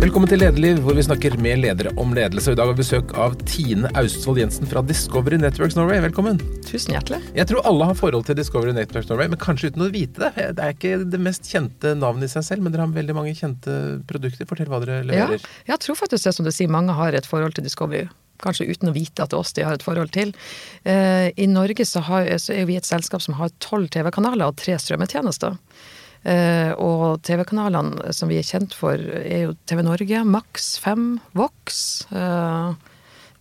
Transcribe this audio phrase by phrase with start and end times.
[0.00, 2.54] Velkommen til Lederliv, hvor vi snakker med ledere om ledelse.
[2.54, 6.00] I dag har vi besøk av Tine Austvold Jensen fra Discovery Networks Norway.
[6.00, 6.38] Velkommen.
[6.64, 7.18] Tusen hjertelig.
[7.36, 10.46] Jeg tror alle har forhold til Discovery Networks Norway, men kanskje uten å vite det.
[10.56, 13.36] Det er ikke det mest kjente navnet i seg selv, men dere har veldig mange
[13.36, 13.76] kjente
[14.08, 14.48] produkter.
[14.48, 15.44] Fortell hva dere Ja, leverer.
[15.68, 18.08] jeg tror faktisk det som du sier, mange har et forhold til Discovery.
[18.40, 20.32] Kanskje uten å vite at det er oss de har et forhold til.
[20.88, 24.56] Eh, I Norge så, har, så er vi et selskap som har tolv TV-kanaler og
[24.56, 25.60] tre strømmetjenester.
[26.20, 31.78] Eh, og TV-kanalene som vi er kjent for, er jo TV Norge, Max 5, Vox,
[32.12, 32.74] eh,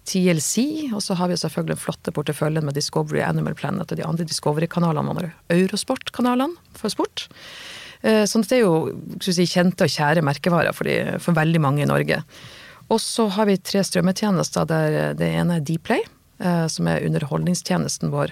[0.09, 4.07] TLC, og så har vi selvfølgelig den flotte porteføljen med Discovery, Animal Planet og de
[4.07, 5.34] andre Discovery-kanalene.
[5.51, 7.27] Eurosport-kanalene for sport.
[8.01, 11.59] Eh, Sånn at det er jo si, kjente og kjære merkevarer for, de, for veldig
[11.59, 12.23] mange i Norge.
[12.89, 16.01] Og så har vi tre strømmetjenester der det ene er Dplay,
[16.71, 18.31] som er underholdningstjenesten vår,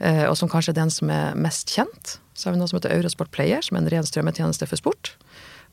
[0.00, 2.16] og som kanskje er den som er mest kjent.
[2.34, 5.14] Så har vi noe som heter Eurosport Player, som er en ren strømmetjeneste for sport.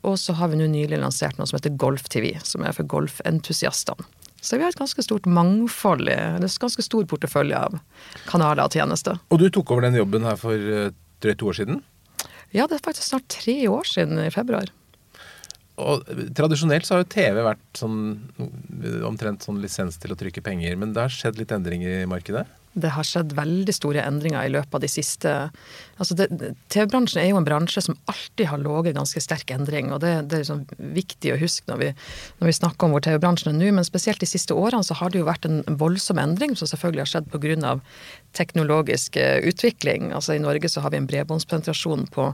[0.07, 2.87] Og så har vi nå nylig lansert noe som heter Golf TV, som er for
[2.89, 4.05] golfentusiastene.
[4.41, 7.77] Så vi har et ganske stort mangfold, en ganske stor portefølje av
[8.25, 9.19] kanaler og tjenester.
[9.29, 11.83] Og du tok over den jobben her for eh, drøyt to år siden.
[12.49, 14.73] Ja, det er faktisk snart tre år siden i februar.
[15.81, 17.99] Og tradisjonelt så har jo TV vært sånn
[19.07, 22.43] omtrent sånn lisens til å trykke penger, men det har skjedd litt endringer i markedet?
[22.73, 25.33] Det har skjedd veldig store endringer i løpet av de siste
[26.01, 26.15] altså
[26.71, 29.91] TV-bransjen er jo en bransje som alltid har ligget ganske sterk endring.
[29.93, 30.63] og Det, det er liksom
[30.95, 31.89] viktig å huske når vi,
[32.39, 33.69] når vi snakker om hvor TV-bransjen er nå.
[33.77, 37.05] Men spesielt de siste årene så har det jo vært en voldsom endring, som selvfølgelig
[37.05, 37.77] har skjedd pga.
[38.37, 40.11] teknologisk eh, utvikling.
[40.15, 42.31] Altså I Norge så har vi en bredbåndspenetrasjon på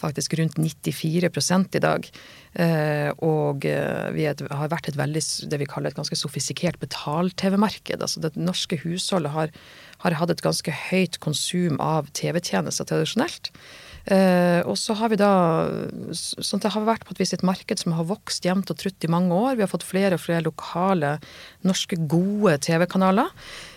[0.00, 1.30] faktisk rundt 94
[1.74, 2.08] i dag.
[2.54, 8.02] Eh, og eh, vi har vært et veldig, det vi kaller et ganske sofistikert betal-TV-marked.
[8.02, 9.54] Altså det norske husholdet har,
[10.04, 13.50] har hatt et ganske høyt konsum av TV-tjenester tradisjonelt.
[14.04, 15.30] Eh, og så har vi da
[16.12, 18.76] sånn at Det har vært på et vis et marked som har vokst jevnt og
[18.76, 19.56] trutt i mange år.
[19.56, 21.16] Vi har fått flere og flere lokale,
[21.64, 23.32] norske, gode TV-kanaler.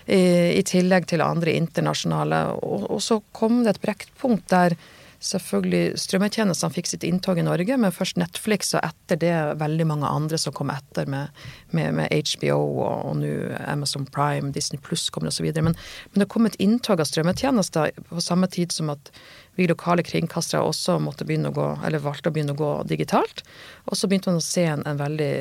[0.07, 2.43] I, I tillegg til andre internasjonale.
[2.59, 4.77] Og, og så kom det et brekkpunkt der
[5.23, 10.09] selvfølgelig strømmetjenestene fikk sitt inntog i Norge, men først Netflix, og etter det veldig mange
[10.09, 11.33] andre som kom etter med,
[11.75, 13.33] med, med HBO og, og nå
[13.65, 15.49] Amazon Prime, Disney Pluss kommer osv.
[15.55, 15.75] Men,
[16.13, 19.11] men det kom et inntog av strømmetjenester på samme tid som at
[19.57, 23.41] vi lokale kringkastere også måtte begynne å gå, eller valgte å begynne å gå digitalt.
[23.89, 25.31] Og så begynte man å se en, en veldig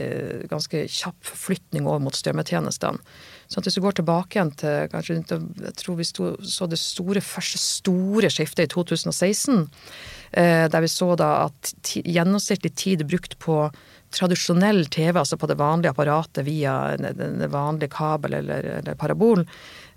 [0.48, 3.02] ganske kjapp forflytning over mot strømmetjenestene.
[3.46, 6.78] Så at hvis du går tilbake igjen til kanskje Jeg tror vi sto, så det
[6.82, 9.68] store, første store skiftet i 2016.
[10.32, 13.68] Eh, der vi så da at gjennomsnittlig tid brukt på
[14.14, 19.42] tradisjonell TV, altså på det vanlige apparatet via den vanlige kabel eller, eller parabol,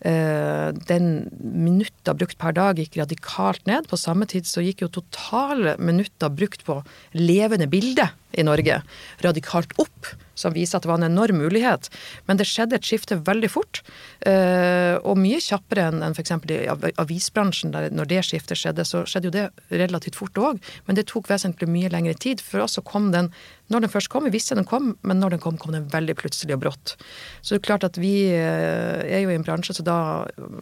[0.02, 3.88] eh, den minutter brukt per dag gikk radikalt ned.
[3.90, 6.82] På samme tid så gikk jo totale minutter brukt på
[7.18, 8.82] levende bilder i Norge
[9.26, 11.90] radikalt opp, som viser at det var en enorm mulighet.
[12.30, 13.82] Men det skjedde et skifte veldig fort,
[14.30, 16.36] eh, og mye kjappere enn f.eks.
[16.56, 17.74] i avisbransjen.
[17.76, 19.48] Der når det skiftet skjedde, så skjedde jo det
[19.82, 22.44] relativt fort òg, men det tok vesentlig mye lengre tid.
[22.46, 23.34] For oss så kom den
[23.70, 24.26] når den først kom.
[24.26, 26.96] Vi visste den kom, men når den kom, kom den veldig plutselig og brått.
[27.42, 30.00] Så det er klart at vi eh, er jo i en bransje som da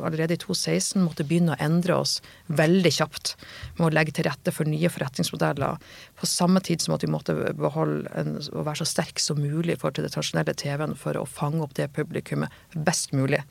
[0.03, 2.17] allerede i 2016 måtte begynne å endre oss
[2.51, 3.35] veldig kjapt
[3.77, 5.79] med å legge til rette for nye forretningsmodeller.
[6.17, 9.75] På samme tid som at vi måtte beholde en, og være så sterk som mulig
[9.75, 13.43] i forhold til det tradisjonelle TV-en for å fange opp det publikummet best mulig.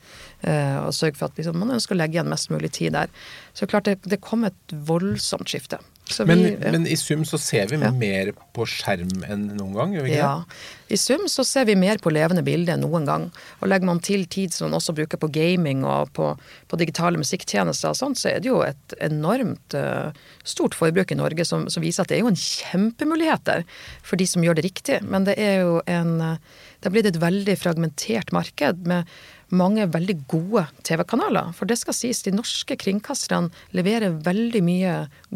[0.42, 3.12] Eh, og sørge for at liksom, man ønsker å legge igjen mest mulig tid der.
[3.54, 5.78] Så klart det, det kom et voldsomt skifte.
[6.26, 6.70] Men, vi- ja.
[6.70, 7.90] men i sum så ser vi Ja.
[7.90, 10.44] mer på skjerm enn noen gang, gjør vi ikke Ja.
[10.88, 13.24] I sum så ser vi mer på levende bilder enn noen gang.
[13.60, 16.28] Og legger man til tid som man også bruker på gaming og på,
[16.68, 20.12] på digitale musikktjenester og sånt, så er det jo et enormt uh,
[20.44, 23.64] stort forbruk i Norge som, som viser at det er jo en kjempemulighet der
[24.06, 25.00] for de som gjør det riktig.
[25.02, 26.36] Men det er jo en eh,
[26.80, 29.06] Det har blitt et veldig fragmentert marked med
[29.54, 31.52] mange veldig gode TV-kanaler.
[31.54, 34.94] For det skal sies, de norske kringkasterne leverer veldig mye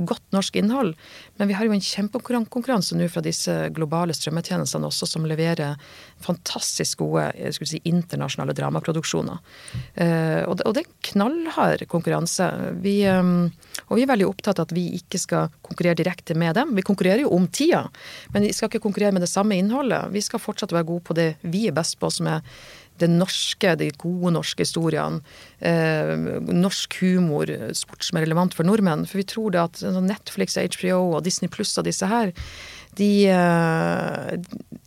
[0.09, 0.97] godt norsk innhold.
[1.39, 5.79] Men vi har jo en kjempekonkurranse nå fra disse globale strømmetjenestene også, som leverer
[6.25, 9.39] fantastisk gode si, internasjonale dramaproduksjoner.
[9.95, 12.51] Eh, og, det, og det er en knallhard konkurranse.
[12.83, 13.33] Vi, eh,
[13.87, 16.75] og vi er veldig opptatt av at vi ikke skal konkurrere direkte med dem.
[16.79, 17.87] Vi konkurrerer jo om tida,
[18.35, 20.11] men vi skal ikke konkurrere med det samme innholdet.
[20.11, 22.43] Vi skal fortsatt være gode på det vi er best på, som er
[23.01, 25.23] det norske, de gode norske historiene.
[25.59, 26.15] Eh,
[26.51, 29.07] norsk humor, sport som er relevant for nordmenn.
[29.09, 32.35] For vi tror det at sånn Netflix, HBO og Disney Pluss og disse her,
[32.99, 33.11] de,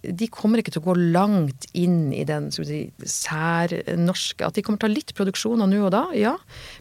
[0.03, 4.81] de kommer ikke til å gå langt inn i den si, særnorske At de kommer
[4.81, 6.33] til å ha litt produksjoner nå og da, ja.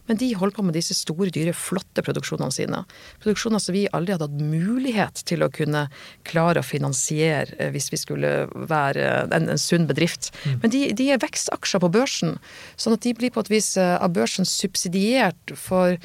[0.09, 2.83] Men de holder på med disse store, dyre, flotte produksjonene sine.
[3.23, 5.85] Produksjoner som vi aldri hadde hatt mulighet til å kunne
[6.27, 10.33] klare å finansiere hvis vi skulle være en, en sunn bedrift.
[10.43, 10.59] Mm.
[10.63, 12.37] Men de, de, er vekstaksjer på børsen,
[12.75, 15.97] sånn at de blir på et vis av børsen subsidiert for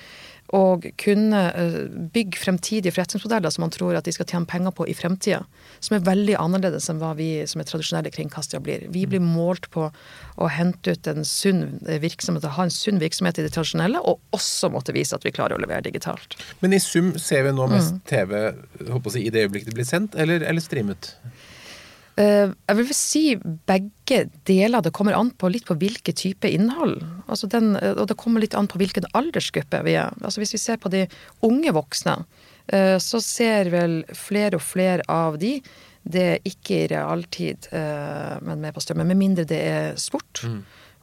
[0.57, 1.79] og kunne eh,
[2.15, 5.43] bygge fremtidige forretningsmodeller som man tror at de skal tjene penger på i fremtida.
[5.85, 8.87] Som er veldig annerledes enn hva vi som er tradisjonelle kringkastere blir.
[8.95, 13.43] Vi blir målt på å hente ut en sunn virksomhet, å ha en sunn virksomhet
[13.43, 16.39] i det tradisjonelle, og også måtte vise at vi klarer å levere digitalt.
[16.63, 18.89] Men i sum ser vi nå mest mm.
[18.95, 21.13] håper si, i det øyeblikket det blir sendt, eller, eller streamet?
[22.19, 23.23] Eh, jeg vil si
[23.69, 24.83] begge deler.
[24.83, 26.99] Det kommer an på litt på hvilken type innhold.
[27.31, 30.17] Altså den, og det kommer litt an på hvilken aldersgruppe vi er.
[30.23, 31.05] Altså hvis vi ser på de
[31.47, 32.17] unge voksne,
[32.75, 35.59] eh, så ser vel flere og flere av de
[36.09, 39.11] det er ikke i realtid, eh, men med på strømmen.
[39.11, 40.59] Med mindre det er sport mm.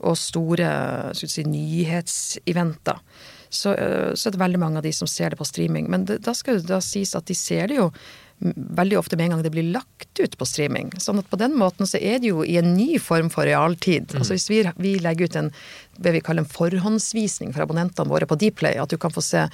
[0.10, 0.70] og store
[1.14, 3.00] si, nyhetseventer.
[3.46, 5.86] Så, så, er det veldig mange av de som ser det på streaming.
[5.94, 7.92] Men det, da skal det da sies at de ser det jo
[8.40, 10.92] veldig ofte med en gang det blir lagt ut på streaming.
[11.00, 14.12] Sånn at på den måten så er det jo i en ny form for realtid.
[14.12, 14.20] Mm.
[14.20, 15.52] Altså hvis vi, vi, legger ut en
[15.96, 19.46] det vi kaller en forhåndsvisning for abonnentene våre på Dplay, at du kan få se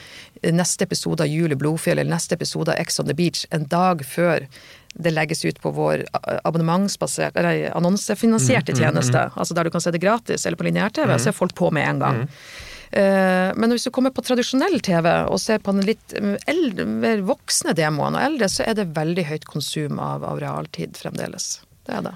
[0.42, 4.01] neste episode av Julie Blodfjell eller neste episode av Ex on the Beach en dag
[4.01, 4.48] før
[4.94, 6.04] det legges ut på vår
[6.44, 9.22] abonnementsbasert, eller annonsefinansierte mm, mm, tjeneste.
[9.30, 11.22] Mm, altså der du kan se det gratis, eller på lineær-TV, mm.
[11.22, 12.25] så er folk på med en gang.
[12.92, 13.02] Mm.
[13.02, 16.16] Eh, men hvis du kommer på tradisjonell TV og ser på den litt
[16.50, 21.00] eldre, mer voksne demoen og eldre, så er det veldig høyt konsum av, av realtid
[21.00, 21.62] fremdeles.
[21.88, 22.16] Det er det.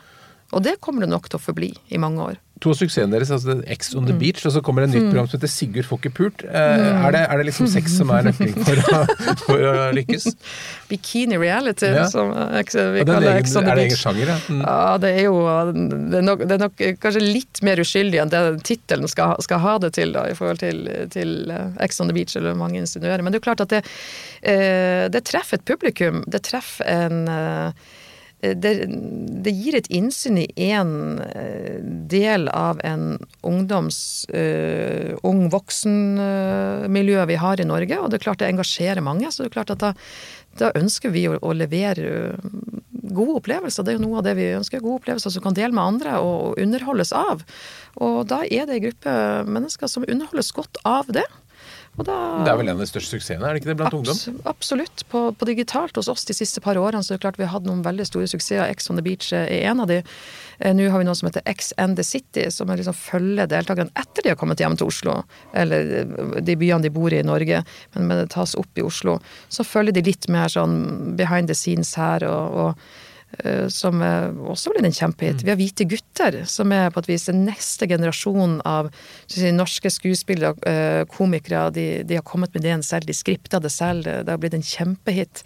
[0.56, 2.42] Og det kommer det nok til å forbli i mange år.
[2.64, 4.20] To av suksessene deres, altså X on the mm.
[4.22, 5.10] beach, og så kommer det et nytt mm.
[5.12, 6.44] program som heter Sigurd får ikke pult.
[6.48, 9.02] Eh, er, det, er, det, liksom sex som er nøkkelen for,
[9.44, 10.30] for, å lykkes?
[10.88, 12.06] Bikini reality, ja.
[12.12, 12.32] som
[12.62, 13.76] X, vi ja, kaller X on the beach.
[13.76, 14.38] Er det egen sjanger, ja?
[14.48, 14.62] Mm.
[14.64, 14.78] ja?
[15.04, 15.36] det er jo
[15.76, 19.62] det er, nok, det er nok, kanskje litt mer uskyldig enn det tittelen skal, skal,
[19.66, 22.80] ha det til, da, i forhold til, til eh, X on the beach, eller mange
[22.80, 23.20] insinuerer.
[23.20, 23.84] Men det er jo klart at det,
[24.48, 26.24] eh, det treffer et publikum.
[26.32, 27.22] Det treffer en
[28.54, 28.74] det,
[29.46, 30.92] det, gir et innsyn i én
[31.26, 33.98] eh, del av en ungdoms
[34.30, 39.32] uh, ung voksen-miljø uh, vi har i Norge, og det er klart det engasjerer mange.
[39.32, 39.94] Så det er klart at da,
[40.62, 42.36] da ønsker vi å, å, levere
[42.92, 43.86] gode opplevelser.
[43.86, 44.84] Det er jo noe av det vi ønsker.
[44.84, 47.46] Gode opplevelser som kan dele med andre og underholdes av.
[48.04, 49.18] Og da er det en gruppe
[49.58, 51.26] mennesker som underholdes godt av det.
[51.96, 54.00] Da, det er vel en av de største suksessene, er det ikke det, blant abs
[54.26, 54.40] ungdom?
[54.52, 55.06] Absolutt.
[55.12, 57.54] På, på, digitalt hos oss de siste par årene så er det klart vi har
[57.54, 58.68] hatt noen veldig store suksesser.
[58.76, 60.02] X on the Beach er en av de.
[60.60, 63.48] Eh, nå har vi noe som heter X and the City, som er liksom følger
[63.52, 65.22] deltakerne etter de har kommet hjem til Oslo.
[65.56, 67.64] Eller eh, de byene de bor i i Norge,
[67.96, 69.22] men, men det tas opp i Oslo.
[69.48, 73.05] Så følger de litt mer sånn behind the scenes her og, og Eh,
[73.72, 75.44] som også blir en kjempehit.
[75.44, 78.90] Vi har Hvite gutter, som er på et vis den neste generasjon av
[79.28, 81.68] si, norske skuespillere og uh, komikere.
[81.76, 84.06] De, de, har kommet med ideen selv, de skripta det selv.
[84.06, 85.44] Det har blitt en kjempehit.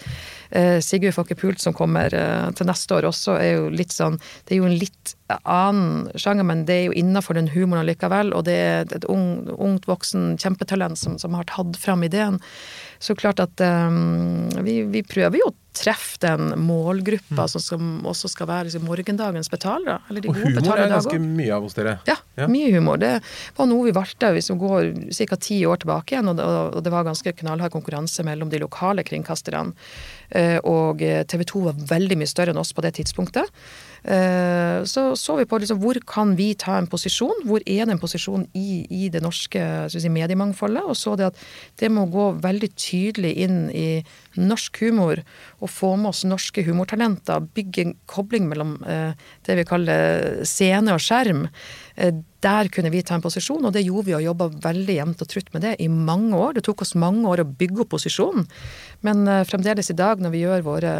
[0.53, 2.13] Uh, Sigurd Fokke-Pult som kommer
[2.57, 6.45] til neste år også, er jo litt sånn Det er jo en litt annen sjanger,
[6.47, 8.33] men det er jo innafor den humoren likevel.
[8.33, 12.39] Og det er et ung, ungt voksen kjempetalent som, som har tatt fram ideen.
[12.99, 17.53] Så klart at um, vi, vi, prøver jo å treffe den målgruppa mm.
[17.63, 20.01] som også skal være liksom, morgendagens betalere.
[20.09, 21.95] Eller de og humor er ganske mye av hos dere?
[22.09, 22.99] Ja, ja, mye humor.
[22.99, 23.13] Det
[23.55, 25.39] var noe vi valgte hvis vi går ca.
[25.39, 29.07] ti år tilbake igjen, og det, og det var ganske knallhard konkurranse mellom de lokale
[29.07, 29.71] kringkasterne.
[30.35, 33.47] Eh, og TV 2 var veldig mye større enn oss på det tidspunktet.
[34.03, 37.95] Eh, så så vi på liksom, hvor kan vi ta en posisjon, hvor er det
[37.95, 41.41] en posisjon i, i det norske si, mediemangfoldet, og så det at
[41.81, 44.03] det må gå veldig tydelig inn i
[44.39, 45.23] norsk humor
[45.59, 49.11] og få med oss norske humortalenter, bygge en kobling mellom eh,
[49.47, 51.47] det vi kaller scene og skjerm.
[51.99, 55.23] Eh, der kunne vi ta en posisjon, og det gjorde vi og jobba veldig jevnt
[55.25, 56.53] og trutt med det i mange år.
[56.55, 58.45] Det tok oss mange år å bygge opp posisjonen,
[59.03, 60.93] men uh, fremdeles i dag når vi gjør våre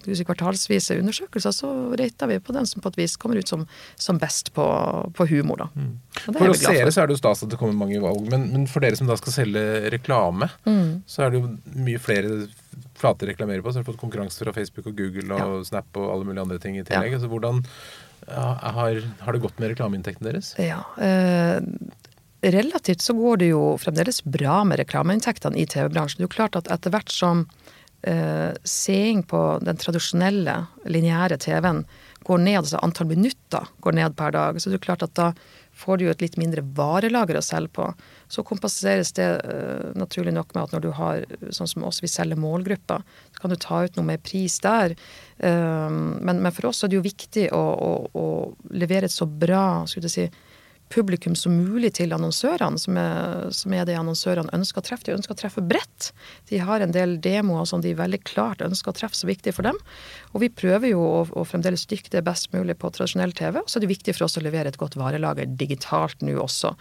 [0.00, 3.66] kvartalsvise undersøkelser, så rater vi på den som på et vis kommer ut som,
[4.00, 4.64] som best på,
[5.12, 5.68] på, humor, da.
[5.76, 5.90] Mm.
[6.22, 8.64] For oss seere så er det jo stas at det kommer mange valg, men, men,
[8.70, 11.02] for dere som da skal selge reklame, mm.
[11.04, 11.50] så er det jo
[11.84, 12.46] mye flere
[12.96, 13.68] flater reklamerer på.
[13.68, 15.68] Så har du fått konkurranse fra Facebook og Google og ja.
[15.68, 17.12] Snap og alle mulige andre ting i tillegg.
[17.12, 17.20] Ja.
[17.20, 17.60] Altså hvordan
[18.28, 20.52] har, har, det gått med reklameinntektene deres?
[20.60, 21.60] Ja, eh,
[22.42, 26.18] Relativt så går det jo fremdeles bra med reklameinntektene i TV-bransjen.
[26.18, 27.44] Det er jo klart at etter hvert som
[28.02, 30.56] eh, seing på den tradisjonelle,
[30.90, 31.84] lineære TV-en
[32.26, 35.14] går ned, altså antall minutter går ned per dag, så det er jo klart at
[35.18, 35.28] da
[35.82, 37.88] får du jo et litt mindre varelager å selge på.
[38.32, 42.10] Så kompenseres det uh, naturlig nok med at når du har, sånn som oss, vi
[42.10, 43.02] selger målgrupper,
[43.34, 44.96] så kan du ta ut noe mer pris der.
[45.42, 48.26] Uh, men, men, for oss er det jo viktig å, å, å
[48.76, 50.48] levere et så bra skulle jeg si,
[50.92, 55.06] publikum som mulig til annonsørene, som er, som er det annonsørene ønsker å treffe.
[55.08, 56.10] De ønsker å treffe bredt.
[56.50, 59.68] De har en del demoer som de veldig klart ønsker å treffe, så viktig for
[59.68, 59.78] dem.
[60.32, 63.60] Og vi prøver jo å, å fremdeles dykke det best mulig på tradisjonell TV.
[63.62, 66.74] Og så er det viktig for oss å levere et godt varelager digitalt nå også.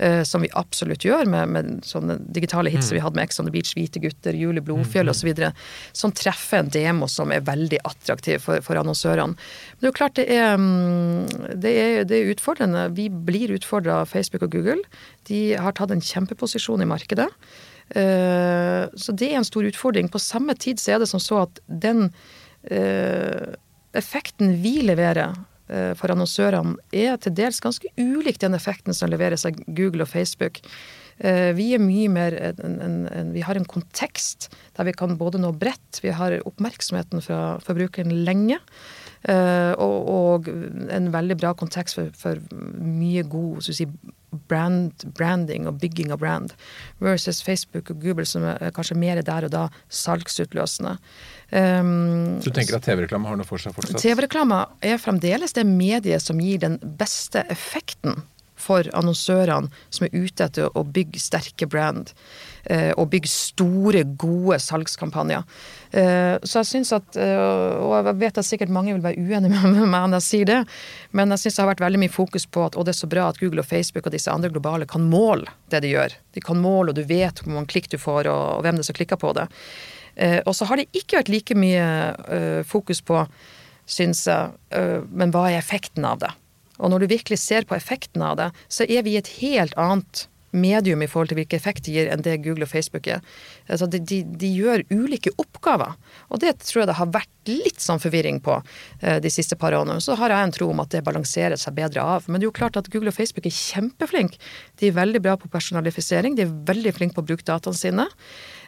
[0.00, 2.96] Eh, som vi absolutt gjør med, med sånne digitale hits mm.
[2.96, 5.12] vi hadde med Ex on the Beach, Hvite gutter, Jule Blodfjell mm.
[5.12, 5.44] osv.
[5.92, 9.36] Som treffer en demo som er veldig attraktiv for, for annonsørene.
[9.36, 12.86] Men det er jo klart det er, mm, det er, det er utfordrende.
[12.96, 14.80] Vi blir utfordra av Facebook og Google.
[15.28, 17.28] De har tatt en kjempeposisjon i markedet.
[17.90, 20.10] Uh, så det er en stor utfordring.
[20.12, 22.08] På samme tid så er det som så at den
[22.70, 23.54] uh,
[23.98, 25.34] effekten vi leverer
[25.70, 30.10] Eh, for annonsørene er til dels ganske ulik den effekten som leveres av Google og
[30.10, 30.58] Facebook.
[31.18, 35.18] Eh, vi er mye mer en, en, en, Vi har en kontekst der vi kan
[35.20, 38.58] både nå bredt, vi har oppmerksomheten fra forbrukeren lenge.
[39.28, 42.40] Uh, og, og, en veldig bra kontekst for, for
[42.80, 43.84] mye god si,
[44.48, 46.54] brand, branding og bygging av brand.
[47.04, 50.96] Versus Facebook og Google, som er kanskje mer der og da salgsutløsende.
[51.52, 54.00] Um, Så du tenker at TV-reklame har noe for seg fortsatt?
[54.00, 58.22] TV-reklame er fremdeles det mediet som gir den beste effekten
[58.60, 62.12] for annonsørene som er ute etter å bygge sterke brand.
[62.64, 65.44] Eh, og bygge store, gode salgskampanjer.
[65.96, 67.40] Eh, så jeg syns at eh,
[67.80, 70.58] Og jeg vet at sikkert mange vil være uenige med meg når jeg sier det,
[71.16, 73.10] men jeg syns det har vært veldig mye fokus på at å, det er så
[73.10, 76.18] bra at Google og Facebook og disse andre globale kan måle det de gjør.
[76.36, 78.90] De kan måle, og du vet hvor mange klikk du får, og, hvem det er
[78.90, 79.48] som klikker på det.
[80.20, 81.86] Eh, og så har det ikke vært like mye
[82.28, 83.24] eh, fokus på,
[83.90, 86.32] syns jeg, eh, men hva er effekten av det?
[86.80, 89.76] Og når du virkelig ser på effekten av det, så er vi i et helt
[89.80, 93.24] annet medium i forhold til hvilken effekt de gir enn det Google og Facebook er.
[93.68, 95.96] Altså de, de, de, gjør ulike oppgaver,
[96.28, 98.58] og det tror jeg det har vært litt sånn forvirring på
[99.00, 99.96] de siste par årene.
[100.04, 102.26] Så har jeg en tro om at det balanserer seg bedre av.
[102.28, 104.38] Men det er jo klart at Google og Facebook er kjempeflinke.
[104.78, 108.06] De er veldig bra på personalifisering, de er veldig flinke på å bruke dataene sine.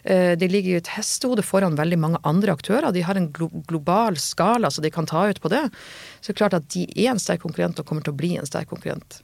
[0.02, 2.90] Eh, de ligger i et hestehode foran veldig mange andre aktører.
[2.94, 5.64] De har en global skala så de kan ta ut på det.
[6.20, 8.34] Så det er klart at de er en sterk konkurrent og kommer til å bli
[8.38, 9.22] en sterk konkurrent.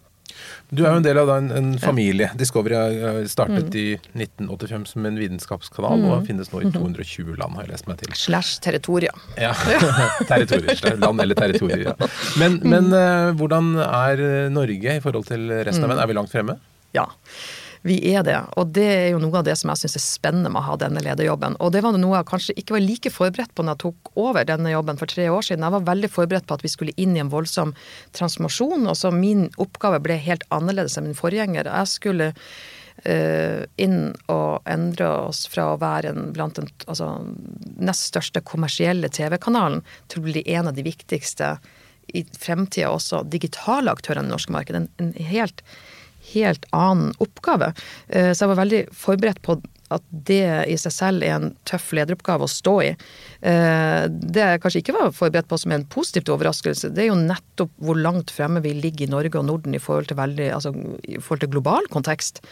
[0.70, 2.30] Du er jo en del av en, en familie.
[2.38, 3.78] Discovery har startet mm.
[3.80, 3.86] i
[4.24, 6.08] 1985 som en vitenskapskanal mm.
[6.12, 8.16] og finnes nå i 220 land, har jeg lest meg til.
[8.18, 9.14] Slash territoria.
[9.40, 9.54] Ja.
[10.30, 10.98] territorier.
[11.00, 11.86] Land eller territorier.
[11.92, 12.10] Ja.
[12.40, 16.04] Men, men uh, hvordan er Norge i forhold til resten av verden?
[16.04, 16.58] Er vi langt fremme?
[16.96, 17.08] Ja.
[17.88, 18.36] Vi er det.
[18.60, 20.76] Og det er jo noe av det som jeg syns er spennende med å ha
[20.80, 21.56] denne lederjobben.
[21.64, 24.48] Og det var noe jeg kanskje ikke var like forberedt på når jeg tok over
[24.48, 25.64] denne jobben for tre år siden.
[25.64, 27.74] Jeg var veldig forberedt på at vi skulle inn i en voldsom
[28.18, 31.70] transformasjon, og så min oppgave ble helt annerledes enn min forgjenger.
[31.70, 33.98] Jeg skulle uh, inn
[34.32, 37.12] og endre oss fra å være en, blant den altså,
[37.78, 41.56] nest største kommersielle TV-kanalen til å bli en av de viktigste
[42.16, 44.84] i fremtida også digitale aktørene i det norske markedet.
[44.84, 45.64] En, en helt
[46.34, 47.72] helt annen oppgave.
[48.08, 49.58] Eh, så jeg var veldig forberedt på
[49.94, 52.90] at det i seg selv er en tøff lederoppgave å stå i.
[53.38, 57.18] Eh, det jeg kanskje ikke var forberedt på som en positivt overraskelse, det er jo
[57.20, 60.72] nettopp hvor langt fremme vi ligger i Norge og Norden i forhold til, veldig, altså,
[61.06, 62.42] i forhold til global kontekst.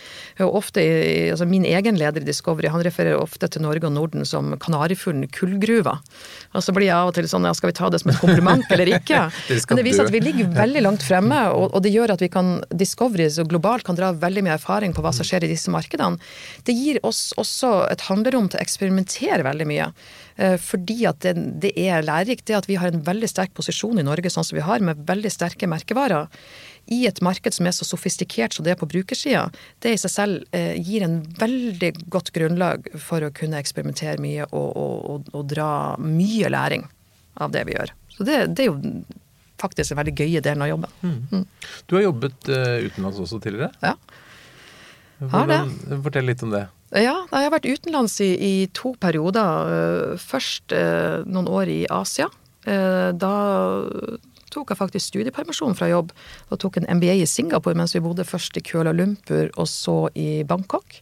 [0.47, 0.85] Ofte,
[1.33, 5.27] altså Min egen leder i Discovery han refererer ofte til Norge og Norden som kanarifuglen
[5.35, 5.97] kullgruva.
[6.55, 8.23] Og så blir jeg av og til sånn ja, skal vi ta det som et
[8.23, 9.25] kompliment eller ikke?
[9.51, 12.31] Men det viser at vi ligger veldig langt fremme, og, og det gjør at vi
[12.33, 15.73] kan Discovery så globalt kan dra veldig mye erfaring på hva som skjer i disse
[15.75, 16.23] markedene.
[16.67, 19.91] Det gir oss også et handlerom til å eksperimentere veldig mye.
[20.37, 22.47] Eh, fordi at det, det er lærerikt.
[22.49, 25.05] Det at vi har en veldig sterk posisjon i Norge sånn som vi har, med
[25.09, 26.29] veldig sterke merkevarer,
[26.93, 29.49] i et marked som er så sofistikert som det er på brukersida,
[29.83, 34.47] det i seg selv eh, gir en veldig godt grunnlag for å kunne eksperimentere mye
[34.53, 36.87] og, og, og, og dra mye læring
[37.43, 37.95] av det vi gjør.
[38.15, 38.79] Så det, det er jo
[39.61, 40.95] faktisk en veldig gøy delen av jobben.
[41.03, 41.19] Mm.
[41.33, 41.75] Mm.
[41.89, 43.73] Du har jobbet uh, utenlands også tidligere?
[43.83, 43.97] Ja.
[45.19, 45.73] Hvordan,
[46.05, 46.67] fortell litt om det.
[46.95, 49.73] Ja, jeg har vært utenlands i, i to perioder.
[49.75, 52.29] Eh, først eh, noen år i Asia.
[52.67, 53.33] Eh, da
[54.55, 56.13] tok jeg faktisk studiepermisjon fra jobb
[56.49, 60.07] Da tok en MBA i Singapore mens vi bodde først i Kuala Lumpur og så
[60.15, 61.01] i Bangkok.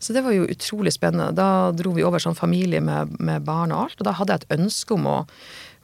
[0.00, 1.30] Så det var jo utrolig spennende.
[1.36, 4.44] Da dro vi over som familie med, med barn og alt, og da hadde jeg
[4.44, 5.18] et ønske om å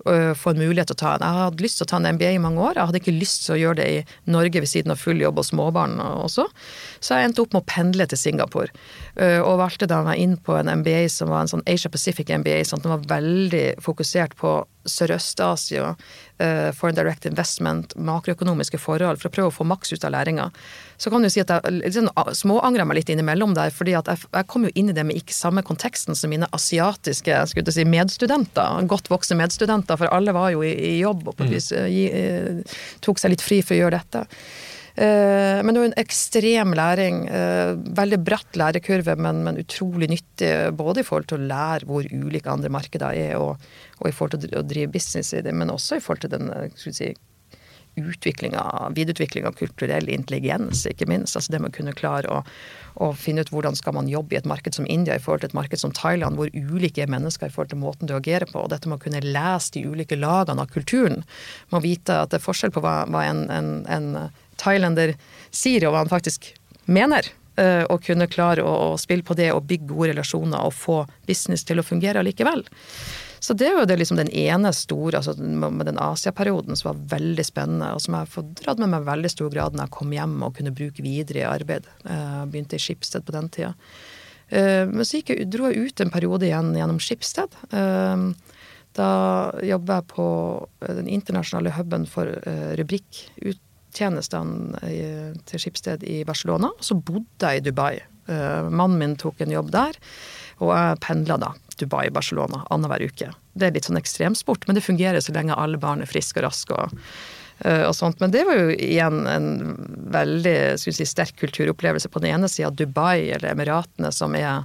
[0.03, 1.25] få en mulighet til å ta en.
[1.25, 2.79] Jeg hadde lyst til å ta en MBA i mange år.
[2.79, 5.41] Jeg hadde ikke lyst til å gjøre det i Norge ved siden av full jobb
[5.43, 6.49] og småbarn også.
[7.01, 8.73] Så jeg endte opp med å pendle til Singapore.
[9.47, 12.63] Og valgte da meg inn på en MBA som var en sånn Asia Pacific MBA.
[12.67, 19.31] sånn at Den var veldig fokusert på Sørøst-Asia, uh, foreign direct investment, makroøkonomiske forhold, for
[19.31, 20.49] å prøve å få maks ut av læringa.
[21.03, 24.25] Så kan du si at jeg liksom, småangra meg litt innimellom der, fordi at jeg,
[24.29, 27.87] jeg, kom jo inn i det med ikke samme konteksten som mine asiatiske skulle si,
[27.89, 28.83] medstudenter.
[28.91, 32.79] Godt voksne medstudenter, for alle var jo i, i jobb og på et vis uh,
[33.03, 34.27] tok seg litt fri for å gjøre dette.
[34.95, 37.25] Eh, men det var en ekstrem læring.
[37.29, 40.53] Eh, veldig bratt lærekurve, men, men, utrolig nyttig.
[40.77, 43.61] Både i forhold til å lære hvor ulike andre markeder er, og,
[44.01, 46.51] og i forhold til å drive business i det, men også i forhold til den
[46.53, 47.13] eh, skal vi si,
[47.93, 51.37] videreutvikling av kulturell intelligens, ikke minst.
[51.37, 52.39] Altså det med å kunne klare å,
[53.05, 55.53] å, finne ut hvordan skal man jobbe i et marked som India i forhold til
[55.53, 58.65] et marked som Thailand, hvor ulike er mennesker i forhold til måten du agerer på.
[58.65, 61.21] Og dette med å kunne lese de ulike lagene av kulturen.
[61.73, 64.09] Må vite at det er forskjell på hva, hva en, en, en
[64.63, 65.17] thailender
[65.51, 66.53] sier, og hva han faktisk
[66.87, 67.29] mener.
[67.61, 71.67] Eh, og kunne klare å, spille på det og bygge gode relasjoner og få business
[71.69, 72.65] til å fungere allikevel.
[73.43, 77.45] Så det var det liksom den ene store, altså med den Asia-perioden som var veldig
[77.45, 80.15] spennende, og som jeg har fått dratt med meg veldig stor grad når jeg kom
[80.15, 81.91] hjem og kunne bruke videre i arbeid.
[82.07, 83.75] Jeg eh, begynte i Skipsted på den tida.
[84.49, 87.59] Eh, men så jeg, dro jeg ut en periode igjen gjennom Skipsted.
[88.93, 89.11] Da
[89.65, 90.25] jobba jeg på
[90.85, 92.29] den internasjonale huben for
[92.77, 93.61] rubrikk ut
[93.95, 94.81] tjenestene
[95.49, 96.73] til Skipsted i Barcelona.
[96.73, 97.95] Og så bodde jeg i Dubai.
[98.31, 99.97] Uh, mannen min tok en jobb der,
[100.63, 101.53] og jeg pendla da.
[101.81, 103.33] Dubai-Barcelona annenhver uke.
[103.59, 106.47] Det er litt sånn ekstremsport, men det fungerer så lenge alle barn er friske og
[106.47, 106.77] raske.
[106.77, 106.93] og
[107.65, 108.21] uh, og sånt.
[108.23, 109.49] Men det var jo igjen en
[110.15, 112.11] veldig si, sterk kulturopplevelse.
[112.13, 114.63] På den ene sida Dubai eller Emiratene, som er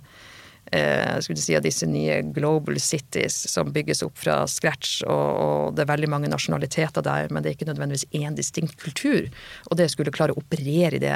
[0.72, 5.76] eh, skulle si, av disse nye global cities som bygges opp fra scratch, og, og,
[5.78, 9.30] det er veldig mange nasjonaliteter der, men det er ikke nødvendigvis én distinkt kultur.
[9.72, 11.16] Og det skulle klare å operere i det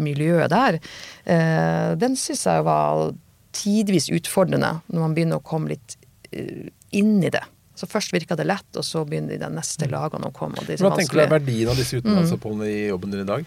[0.00, 0.80] miljøet der,
[1.24, 3.12] eh, den syns jeg var
[3.54, 5.94] tidvis utfordrende, når man begynner å komme litt
[6.34, 7.44] uh, inn i det.
[7.78, 10.62] Så først virka det lett, og så begynner de neste lagene å komme.
[10.62, 12.72] Hva tenker du er verdien av disse utenlandsoppholdene mm.
[12.74, 13.46] i jobben din i dag?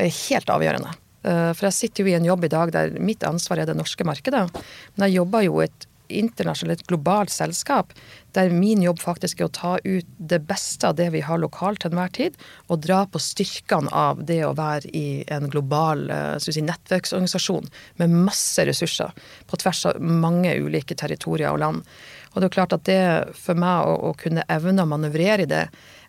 [0.00, 0.92] Helt avgjørende.
[1.22, 3.78] Eh, for jeg sitter jo i en jobb i dag der mitt ansvar er det
[3.78, 4.46] norske markedet.
[4.96, 7.92] Men jeg jobber jo i et internasjonalt, et globalt selskap,
[8.34, 11.82] der min jobb faktisk er å ta ut det beste av det vi har lokalt
[11.82, 16.36] til enhver tid, og dra på styrkene av det å være i en global eh,
[16.42, 17.70] si, nettverksorganisasjon
[18.02, 19.14] med masse ressurser
[19.46, 21.94] på tvers av mange ulike territorier og land.
[22.34, 23.00] Og det er klart at det
[23.38, 25.64] for meg å, å kunne evne å manøvrere i det,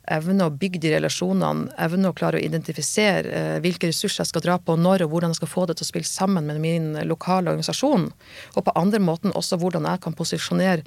[0.09, 4.45] evne å bygge de relasjonene, evne å klare å identifisere eh, hvilke ressurser jeg skal
[4.45, 6.93] dra på når, og hvordan jeg skal få det til å spille sammen med min
[7.07, 8.09] lokale organisasjon.
[8.55, 10.85] Og på andre måten også hvordan jeg kan posisjonere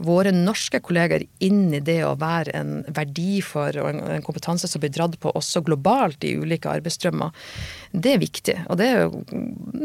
[0.00, 4.80] våre norske kolleger inn i det å være en verdi for og en kompetanse som
[4.80, 7.34] blir dratt på også globalt i ulike arbeidsstrømmer,
[7.92, 8.56] det er viktig.
[8.72, 9.22] Og det er jo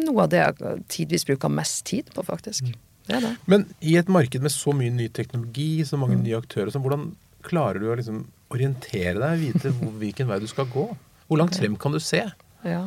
[0.08, 2.72] noe av det jeg tidvis bruker mest tid på, faktisk.
[3.06, 3.36] Det det.
[3.52, 6.24] Men i et marked med så mye ny teknologi, så mange mm.
[6.26, 7.12] nye aktører, så hvordan
[7.46, 10.86] klarer du å liksom orientere deg, vite hvilken vei du skal gå?
[11.26, 12.22] Hvor langt frem kan du se?
[12.66, 12.84] Ja.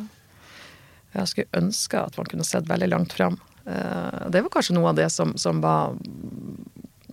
[1.14, 3.38] Jeg skulle ønske at man kunne sett veldig langt frem.
[3.66, 5.96] Eh, det var kanskje noe av det som, som var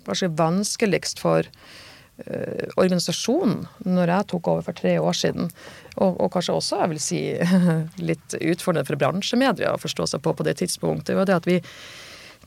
[0.05, 5.49] kanskje vanskeligst for uh, organisasjonen når jeg tok over for tre år siden.
[5.95, 7.21] Og, og, kanskje også, jeg vil si,
[8.11, 11.09] litt utfordrende for bransjemedia å forstå seg på på det tidspunktet.
[11.09, 11.57] Det var det at vi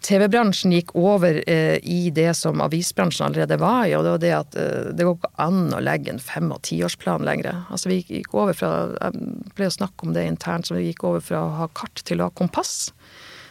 [0.05, 4.35] TV-bransjen gikk over eh, i det som avisbransjen allerede var i, og det var det
[4.37, 7.65] at eh, det går ikke an å legge en fem- og tiårsplan lenger.
[7.73, 11.05] Altså vi gikk over fra, Jeg pleier å snakke om det internt, så vi gikk
[11.09, 12.93] over fra å ha kart til å ha kompass.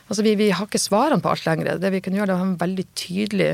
[0.08, 1.76] Altså vi, vi har ikke svarene på alt lenger.
[1.84, 3.52] Det vi kan gjøre, det er å ha en veldig tydelig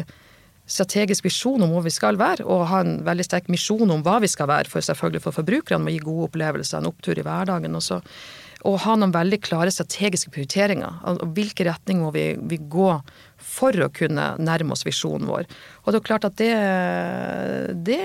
[0.69, 4.19] strategisk visjon om hvor vi skal være, og ha en veldig sterk misjon om hva
[4.23, 7.25] vi skal være, for selvfølgelig for forbrukerne, med å gi gode opplevelser, en opptur i
[7.25, 7.75] hverdagen.
[7.75, 7.99] og så
[8.63, 11.01] og ha noen veldig klare strategiske prioriteringer.
[11.09, 12.89] Og hvilke retning må vi, vi, gå
[13.43, 15.47] for å kunne nærme oss visjonen vår.
[15.83, 16.53] Og det er klart at det,
[17.83, 17.99] det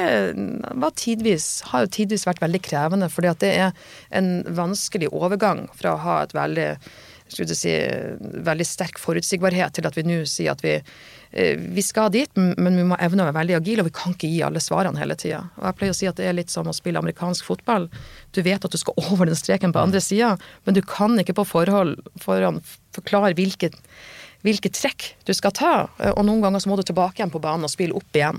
[0.99, 6.03] tidvis, har jo tidvis vært veldig krevende, fordi det er en vanskelig overgang fra å
[6.03, 6.73] ha et veldig
[7.29, 7.73] si,
[8.49, 10.75] veldig sterk forutsigbarhet til at vi nå sier at vi,
[11.31, 14.17] eh, vi skal dit, men vi må evne å være veldig agile, og vi kan
[14.17, 15.45] ikke gi alle svarene hele tida.
[15.57, 17.89] Jeg pleier å si at det er litt som å spille amerikansk fotball.
[18.33, 21.39] Du vet at du skal over den streken på andre sida, men du kan ikke
[21.41, 22.65] på forhold, forhånd
[22.97, 23.77] forklare hvilket
[24.47, 25.73] hvilke trekk du skal ta.
[26.15, 28.39] Og noen ganger så må du tilbake igjen på banen og spille opp igjen.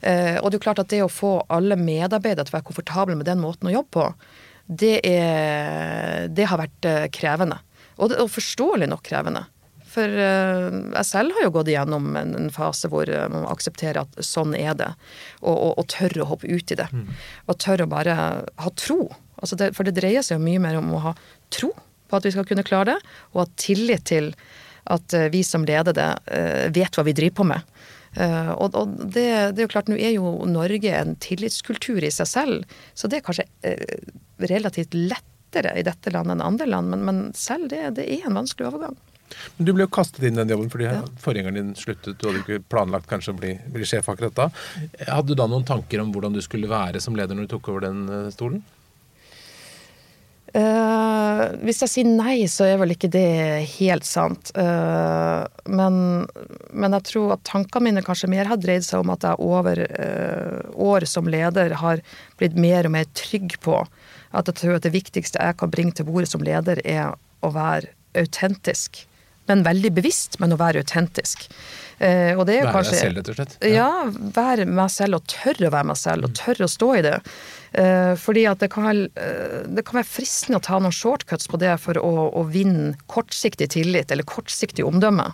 [0.00, 3.18] Eh, og det er klart at det å få alle medarbeidere til å være komfortable
[3.18, 4.08] med den måten å jobbe på,
[4.66, 7.60] det, er, det har vært eh, krevende.
[7.96, 9.46] Og, det, og forståelig nok krevende.
[9.96, 14.02] For uh, jeg selv har jo gått igjennom en, en fase hvor uh, man aksepterer
[14.02, 14.90] at sånn er det,
[15.40, 16.88] og, og, og tør å hoppe ut i det.
[16.92, 17.08] Mm.
[17.46, 19.00] Og tør å bare ha tro.
[19.40, 21.16] Altså det, for det dreier seg jo mye mer om å ha
[21.54, 21.72] tro
[22.06, 24.32] på at vi skal kunne klare det, og ha tillit til
[24.92, 26.10] at uh, vi som leder det,
[26.76, 27.72] vet hva vi driver på med.
[28.16, 32.28] Og, og det, det, er jo klart, nå er jo Norge en tillitskultur i seg
[32.30, 33.44] selv, så det er kanskje
[34.40, 34.94] relativt
[35.56, 38.68] lettere i dette landet enn andre land, men, men selv det, det er en vanskelig
[38.70, 38.96] overgang.
[39.56, 41.02] Men Du ble jo kastet inn i den jobben fordi ja.
[41.22, 42.18] forgjengeren din sluttet.
[42.20, 44.48] Du hadde ikke planlagt kanskje å bli, bli, sjef akkurat da.
[45.08, 47.72] Hadde du da noen tanker om hvordan du skulle være som leder når du tok
[47.72, 48.62] over den eh, stolen?
[50.56, 54.52] Uh, hvis jeg sier nei, så er vel ikke det helt sant.
[54.56, 56.24] Uh, men,
[56.70, 59.82] men, jeg tror at tankene mine kanskje mer har dreid seg om at jeg over
[59.84, 62.00] uh, år som leder har
[62.40, 63.82] blitt mer og mer trygg på
[64.36, 67.52] at jeg tror at det viktigste jeg kan bringe til bordet som leder, er å
[67.54, 69.06] være autentisk
[69.46, 71.46] men veldig bevisst, men å være autentisk.
[71.98, 73.54] Eh, og det er være kanskje, deg selv, rett og slett?
[73.62, 73.74] Ja.
[73.76, 76.38] ja, være meg selv, og tørre å være meg selv, og mm.
[76.40, 77.14] tørre å stå i det.
[77.82, 81.62] Eh, fordi at det kan, eh, det kan, være fristende å ta noen shortcuts på
[81.62, 85.30] det for å, å vinne kortsiktig tillit, eller kortsiktig omdømme.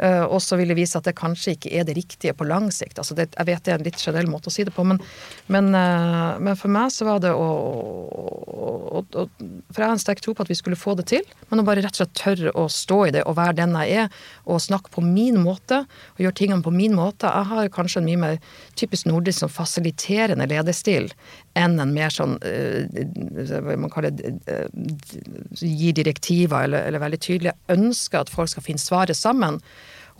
[0.00, 2.70] Uh, og så vil det vise at det kanskje ikke er det riktige på lang
[2.72, 2.96] sikt.
[3.02, 5.00] Altså det, jeg vet det er en litt generell måte å si det på, men,
[5.52, 9.26] men, uh, men for meg så var det å, å, å,
[9.68, 11.66] For jeg har en sterk tro på at vi skulle få det til, men å
[11.68, 14.62] bare rett og slett tørre å stå i det og være den jeg er, og
[14.64, 17.28] snakke på min måte og gjøre tingene på min måte.
[17.28, 18.40] Jeg har kanskje en mye mer
[18.80, 21.10] typisk nordisk som fasiliterende lederstil
[21.60, 24.34] enn en mer sånn hva man kaller det
[25.60, 27.56] gi direktiver eller, eller veldig tydelig.
[27.72, 29.60] Ønsker at folk skal finne svaret sammen.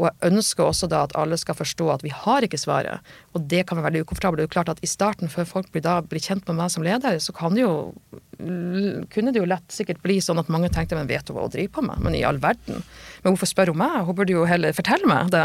[0.01, 3.05] Og jeg ønsker også da at alle skal forstå at vi har ikke svaret.
[3.37, 4.41] Og det kan være veldig ukomfortabelt.
[4.41, 6.73] Det er jo klart at i starten, før folk blir, da, blir kjent med meg
[6.73, 7.93] som leder, så kan det jo
[8.41, 11.53] kunne det jo lett sikkert bli sånn at mange tenkte men vet du hva hun
[11.53, 12.01] driver på med?
[12.05, 12.81] Men i all verden.
[13.21, 13.99] Men hvorfor spør hun meg?
[14.07, 15.43] Hun burde jo heller fortelle meg det.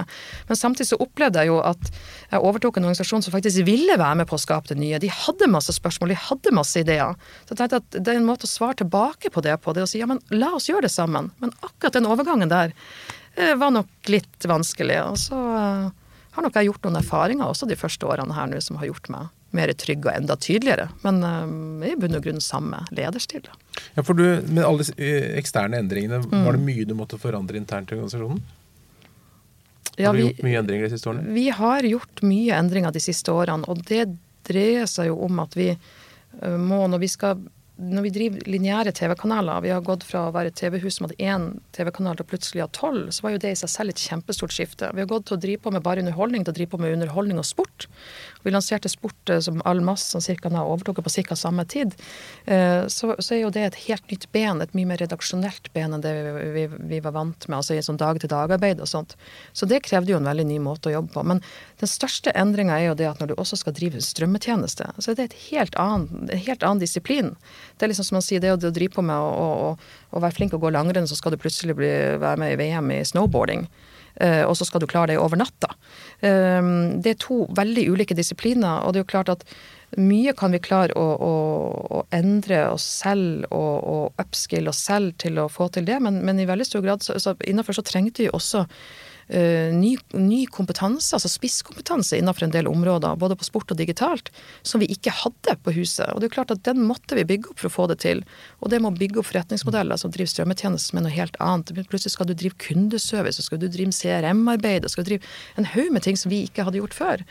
[0.50, 1.91] Men samtidig så opplevde jeg jo at
[2.32, 5.02] jeg overtok en organisasjon som faktisk ville være med på å skape det nye.
[5.02, 7.20] De hadde masse spørsmål, de hadde masse ideer.
[7.44, 9.86] Så jeg tenkte at det er en måte å svare tilbake på det på, det
[9.86, 11.32] å si ja, men la oss gjøre det sammen.
[11.44, 12.76] Men akkurat den overgangen der
[13.36, 15.00] var nok litt vanskelig.
[15.10, 15.88] Og så eh,
[16.36, 19.12] har nok jeg gjort noen erfaringer også de første årene her nå som har gjort
[19.13, 20.89] meg mer trygg og enda tydeligere.
[21.06, 23.45] Men uh, i bunn og grunn samme lederstil.
[23.95, 24.84] Ja, for du, Med alle
[25.39, 26.41] eksterne endringene, mm.
[26.43, 28.41] var det mye du måtte forandre internt i organisasjonen?
[29.95, 31.36] Ja, har du vi, gjort mye endringer de siste årene?
[31.38, 33.63] Vi har gjort mye endringer de siste årene.
[33.71, 34.10] Og det
[34.45, 35.69] dreier seg jo om at vi
[36.36, 37.39] må, når vi skal
[37.76, 41.18] når vi driver lineære TV-kanaler, vi har gått fra å være et TV-hus som hadde
[41.20, 44.56] én TV-kanal til plutselig ha tolv, så var jo det i seg selv et kjempestort
[44.56, 44.92] skifte.
[44.96, 46.96] Vi har gått til å drive på med bare underholdning til å drive på med
[46.96, 47.90] underholdning og sport.
[48.45, 51.36] Vi lanserte sport eh, som all masse som cirka overtok på ca.
[51.36, 51.95] samme tid.
[52.45, 55.95] Eh, så, så, er jo det et helt nytt ben, et mye mer redaksjonelt ben
[55.95, 59.15] enn det vi, vi, vi var vant med, altså i sånn dag-til-dag-arbeid og sånt.
[59.53, 61.25] Så det krevde jo en veldig ny måte å jobbe på.
[61.25, 61.41] Men
[61.81, 65.17] den største endringa er jo det at når du også skal drive strømmetjeneste, så er
[65.17, 67.34] det et helt annen, helt annen disiplin.
[67.75, 70.38] Det er liksom som man sier, det å, drive på med å, å, å være
[70.38, 73.65] flink og gå langrenn, så skal du plutselig bli, være med i VM i snowboarding.
[74.15, 75.73] Uh, og så skal du klare det over natta.
[76.23, 79.43] Uh, det er to veldig ulike disipliner, og det er jo klart at
[80.01, 81.34] mye kan vi klare å, å,
[81.99, 86.19] å endre oss selv og, og upskille oss selv til å få til det, men,
[86.25, 88.65] men i veldig stor grad så, så innenfor så trengte vi også
[89.26, 94.30] ny, ny, kompetanse, altså spisskompetanse innenfor en del områder, både på sport og digitalt,
[94.62, 96.12] som vi ikke hadde på huset.
[96.14, 98.22] Og det er klart at den måtte vi bygge opp for å få det til.
[98.62, 101.74] Og det med å bygge opp forretningsmodeller som driver strømmetjenester med noe helt annet.
[101.90, 105.70] Plutselig skal du drive kundeservice, og skal du drive CRM-arbeid, og skal du drive en
[105.74, 107.26] haug med ting som vi ikke hadde gjort før.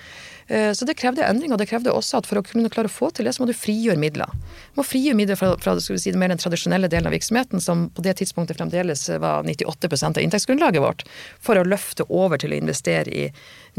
[0.47, 2.93] Eh, så det krevde endring, og det krevde også at for å kunne klare å
[2.93, 4.31] få til det, så må du frigjøre midler.
[4.75, 8.05] Du må frigjøre midler fra, fra si, mer den tradisjonelle delen av virksomheten, som på
[8.05, 11.05] det tidspunktet fremdeles var 98 av inntektsgrunnlaget vårt,
[11.43, 13.29] for å løfte over til å investere i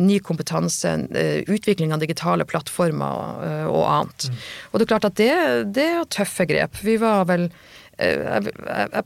[0.01, 4.29] ny kompetanse, eh, utvikling av digitale plattformer eh, og annet.
[4.29, 4.45] Mm.
[4.71, 5.33] Og det er klart at det,
[5.77, 6.81] det er tøffe grep.
[6.83, 7.49] Vi var vel
[7.95, 9.05] jeg, jeg, jeg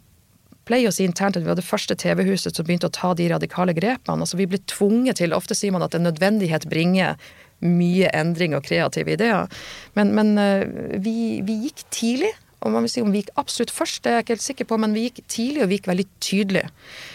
[0.69, 3.28] pleier å si internt at vi var det første TV-huset som begynte å ta de
[3.32, 4.22] radikale grepene.
[4.22, 7.17] Altså vi ble tvunget til Ofte sier man at en nødvendighet bringer
[7.65, 9.50] mye endring og kreative ideer.
[9.98, 10.65] Men, men eh,
[11.02, 12.34] vi, vi, gikk tidlig.
[12.60, 14.67] Og man vil si om vi gikk absolutt først, det er jeg ikke helt sikker
[14.67, 16.65] på, men vi gikk tidlig og vi gikk veldig tydelig.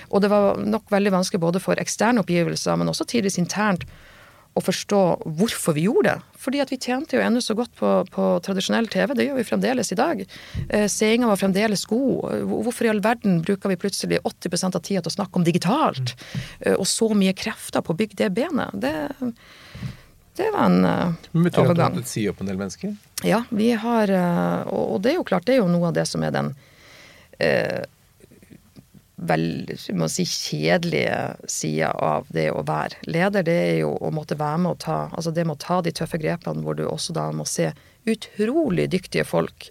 [0.09, 3.85] Og det var nok veldig vanskelig både for eksterne oppgivelser, men også tidvis internt
[4.55, 5.01] å forstå
[5.39, 6.39] hvorfor vi gjorde det.
[6.45, 9.47] Fordi at vi tjente jo ennå så godt på, på, tradisjonell TV, det gjør vi
[9.49, 10.23] fremdeles i dag.
[10.69, 12.45] Eh, Seeringa var fremdeles god.
[12.51, 16.15] Hvorfor i all verden bruker vi plutselig 80% av tida til å snakke om digitalt?
[16.61, 18.77] Eh, og så mye krefter på å bygge det benet?
[18.79, 18.95] Det,
[20.37, 22.94] det var en uh, Men Betyr det at du sier opp en del mennesker?
[23.23, 26.07] Ja, vi har uh, Og det er jo klart, det er jo noe av det
[26.11, 26.51] som er den
[27.38, 27.83] uh,
[29.14, 29.47] vel,
[29.94, 33.47] må si, kjedelige sida av det å være leder.
[33.47, 35.94] Det er jo å måtte være med å ta altså det med å ta de
[35.94, 37.70] tøffe grepene hvor du også da må se
[38.11, 39.70] utrolig dyktige folk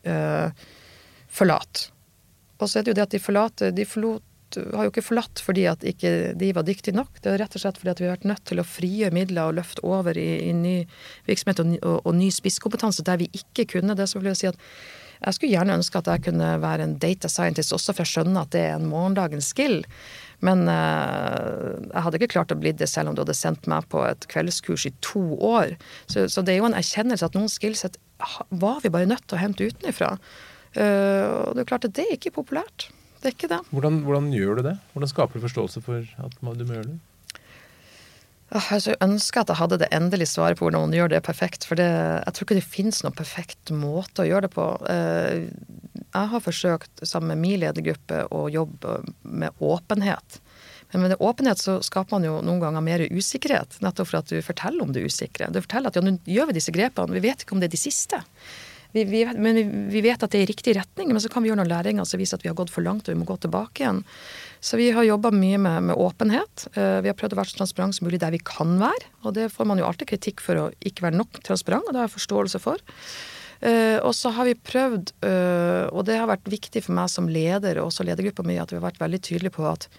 [1.29, 1.91] forlate.
[2.57, 4.23] Og så er det jo det at de forlater De forlot
[4.57, 7.21] har jo ikke forlatt fordi at ikke de var dyktige nok.
[7.21, 9.51] Det er rett og slett fordi at vi har vært nødt til å frigjøre midler
[9.51, 10.75] og løfte over i, i ny
[11.29, 14.09] virksomhet og, og, og ny spisskompetanse der vi ikke kunne det.
[14.11, 14.61] Så vil jeg si at
[15.23, 18.43] jeg skulle gjerne ønske at jeg kunne være en data scientist også, for jeg skjønner
[18.43, 19.81] at det er en morgendagens skill.
[20.43, 23.87] Men uh, jeg hadde ikke klart å bli det selv om du hadde sendt meg
[23.91, 25.77] på et kveldskurs i to år.
[26.11, 27.95] Så, så det er jo en erkjennelse at noen skillset
[28.51, 30.17] var vi bare nødt til å hente utenfra.
[30.75, 32.89] Uh, og det er klart at det er ikke populært.
[33.23, 33.61] Det er ikke det.
[33.71, 34.75] Hvordan, hvordan gjør du det?
[34.91, 36.97] Hvordan skaper du forståelse for at du må gjøre det?
[38.53, 41.63] Jeg ønsker at jeg hadde det endelige svaret på hvordan man gjør det perfekt.
[41.65, 44.65] For det, jeg tror ikke det finnes noen perfekt måte å gjøre det på.
[44.91, 45.47] Eh,
[46.03, 50.37] jeg har forsøkt sammen med min ledergruppe å jobbe med åpenhet.
[50.91, 53.79] Men med åpenhet så skaper man jo noen ganger mer usikkerhet.
[53.81, 55.47] Nettopp for at du forteller om det usikre.
[55.49, 57.77] Du forteller at ja, nå gjør vi disse grepene, vi vet ikke om det er
[57.79, 58.19] de siste.
[58.93, 59.57] Vi, vi, men
[59.89, 62.05] vi, vet at det er i riktig retning, men så kan vi gjøre noen læringer
[62.05, 64.03] som viser at vi har gått for langt og vi må gå tilbake igjen.
[64.63, 66.67] Så vi har jobba mye med, med, åpenhet.
[66.77, 69.09] Uh, vi har prøvd å være så transparent som mulig der vi kan være.
[69.25, 72.03] Og det får man jo alltid kritikk for å ikke være nok transparent, og det
[72.03, 72.85] har jeg forståelse for.
[73.63, 77.31] Uh, og så har vi prøvd, uh, og det har vært viktig for meg som
[77.31, 79.89] leder og også ledergruppa mi, at vi har vært veldig tydelige på at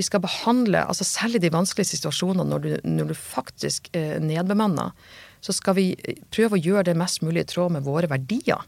[0.00, 4.16] vi skal behandle, altså selv i de vanskelige situasjonene når du, når du faktisk eh,
[4.22, 4.94] nedbemanner,
[5.44, 5.86] så skal vi
[6.32, 8.64] prøve å gjøre det mest mulig i tråd med våre verdier.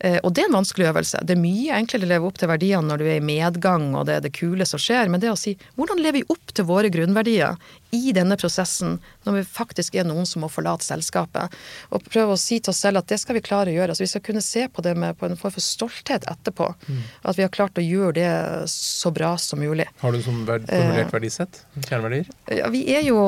[0.00, 1.20] Eh, og det er en vanskelig øvelse.
[1.26, 4.06] Det er mye enklere å leve opp til verdiene når du er i medgang og
[4.08, 6.68] det er det kule som skjer, men det å si hvordan lever vi opp til
[6.68, 7.58] våre grunnverdier
[7.90, 11.54] i denne prosessen, når vi faktisk er noen som må forlate selskapet,
[11.90, 13.92] og prøve å si til oss selv at det skal vi klare å gjøre.
[13.92, 16.70] Altså vi skal kunne se på det med på en form for stolthet etterpå.
[16.86, 17.00] Mm.
[17.26, 18.30] At vi har klart å gjøre det
[18.70, 19.88] så bra som mulig.
[20.00, 21.64] Har du som formulert eh, verdisett?
[21.80, 22.30] Kjerneverdier?
[22.60, 23.18] Ja, vi er jo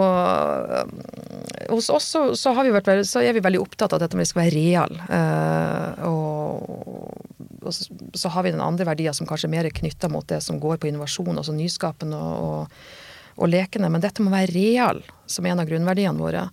[1.72, 4.32] Hos oss så, så, vært, så, er vi veldig opptatt av dette med at vi
[4.32, 4.98] skal være real.
[5.08, 7.74] Uh, og og
[8.14, 10.80] så har vi den andre verdier som kanskje er mer knytta mot det som går
[10.82, 12.86] på innovasjon, altså nyskapen og, og,
[13.36, 13.90] og, lekende.
[13.92, 16.48] Men dette må være real, som en av grunnverdiene våre.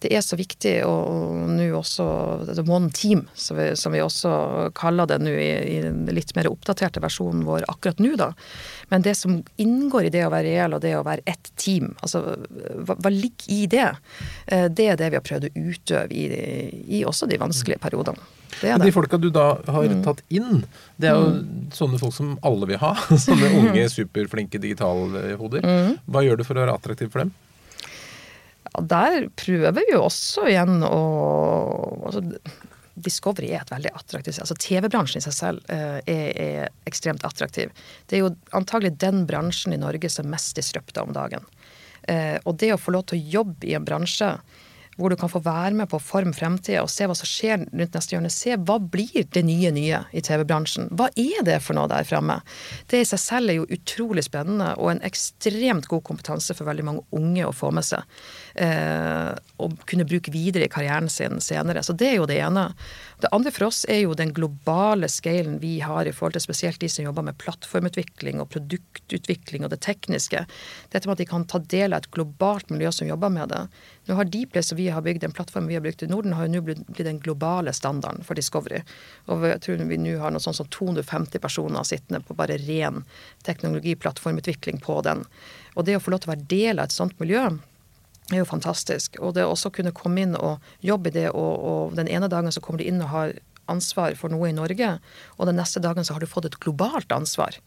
[0.00, 2.04] Det er så viktig, og nå også
[2.62, 4.30] One Team, som vi, som vi også
[4.76, 8.30] kaller det nå i, i den litt mer oppdaterte versjonen vår akkurat nå, da.
[8.88, 11.92] Men det som inngår i det å være real og det å være ett team,
[12.00, 13.90] altså hva, hva ligger i det?
[14.48, 16.26] Eh, det er det vi har prøvd å utøve i,
[16.96, 18.39] i også de vanskelige periodene.
[18.60, 18.84] Det det.
[18.84, 20.00] De folka du da har mm.
[20.04, 20.64] tatt inn,
[21.00, 21.68] det er jo mm.
[21.76, 22.94] sånne folk som alle vil ha.
[23.26, 25.64] Sånne unge, superflinke digitalhoder.
[25.64, 25.94] Mm.
[26.10, 27.32] Hva gjør du for å være attraktiv for dem?
[28.70, 31.00] Ja, der prøver vi jo også igjen å
[32.06, 32.24] altså,
[33.00, 37.70] Discovery er et veldig attraktivt altså TV-bransjen i seg selv uh, er, er, ekstremt attraktiv.
[38.10, 41.46] Det er jo antagelig den bransjen i Norge som er mest disrupta om dagen.
[42.04, 44.34] Uh, og det å få lov til å jobbe i en bransje
[45.00, 47.64] hvor du kan få være med på å forme fremtida og se hva som skjer
[47.64, 48.32] rundt neste hjørne.
[48.32, 50.90] Se hva blir det nye nye i TV-bransjen?
[50.96, 52.40] Hva er det for noe der framme?
[52.90, 56.86] Det i seg selv er jo utrolig spennende og en ekstremt god kompetanse for veldig
[56.86, 58.04] mange unge å få med seg.
[58.60, 61.80] Eh, og kunne bruke videre i karrieren sin senere.
[61.84, 62.66] Så det er jo det ene.
[63.22, 66.80] Det andre for oss er jo den globale scalen vi har i forhold til spesielt
[66.82, 70.42] de som jobber med plattformutvikling og produktutvikling og det tekniske.
[70.92, 73.62] Dette med at de kan ta del av et globalt miljø som jobber med det.
[74.10, 76.48] Nå har Deeply, som vi har bygd, en plattform vi har brukt i Norden, har
[76.48, 78.82] jo nå blitt den globale standarden for Discovery.
[79.32, 83.06] Og jeg tror vi nå har noe sånn som 250 personer sittende på bare ren
[83.48, 85.24] teknologiplattformutvikling på den.
[85.80, 87.46] Og det å få lov til å være del av et sånt miljø,
[88.38, 89.18] er jo fantastisk.
[89.20, 92.30] Og det å også kunne komme inn og jobbe i det, og, og, den ene
[92.30, 93.34] dagen så kommer du inn og har
[93.70, 94.96] ansvar for noe i Norge,
[95.38, 97.60] og den neste dagen så har du fått et globalt ansvar.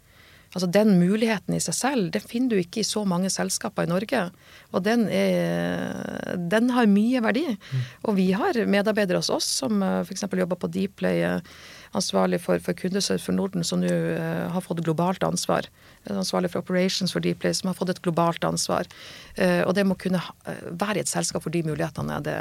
[0.54, 3.90] Altså Den muligheten i seg selv den finner du ikke i så mange selskaper i
[3.90, 4.28] Norge.
[4.70, 7.48] Og den, er, den har mye verdi.
[7.56, 7.88] Mm.
[8.06, 10.28] Og vi har medarbeidere hos oss som eh, f.eks.
[10.30, 11.26] jobber på Dplay,
[11.98, 15.70] ansvarlig for, for kundeservice for Norden, som nå uh, har fått globalt ansvar.
[16.12, 18.90] Ansvarlig for operations for Dplay, som har fått et globalt ansvar.
[19.38, 20.22] Uh, og det må kunne
[20.70, 22.20] være i et selskap for de mulighetene.
[22.26, 22.38] Det,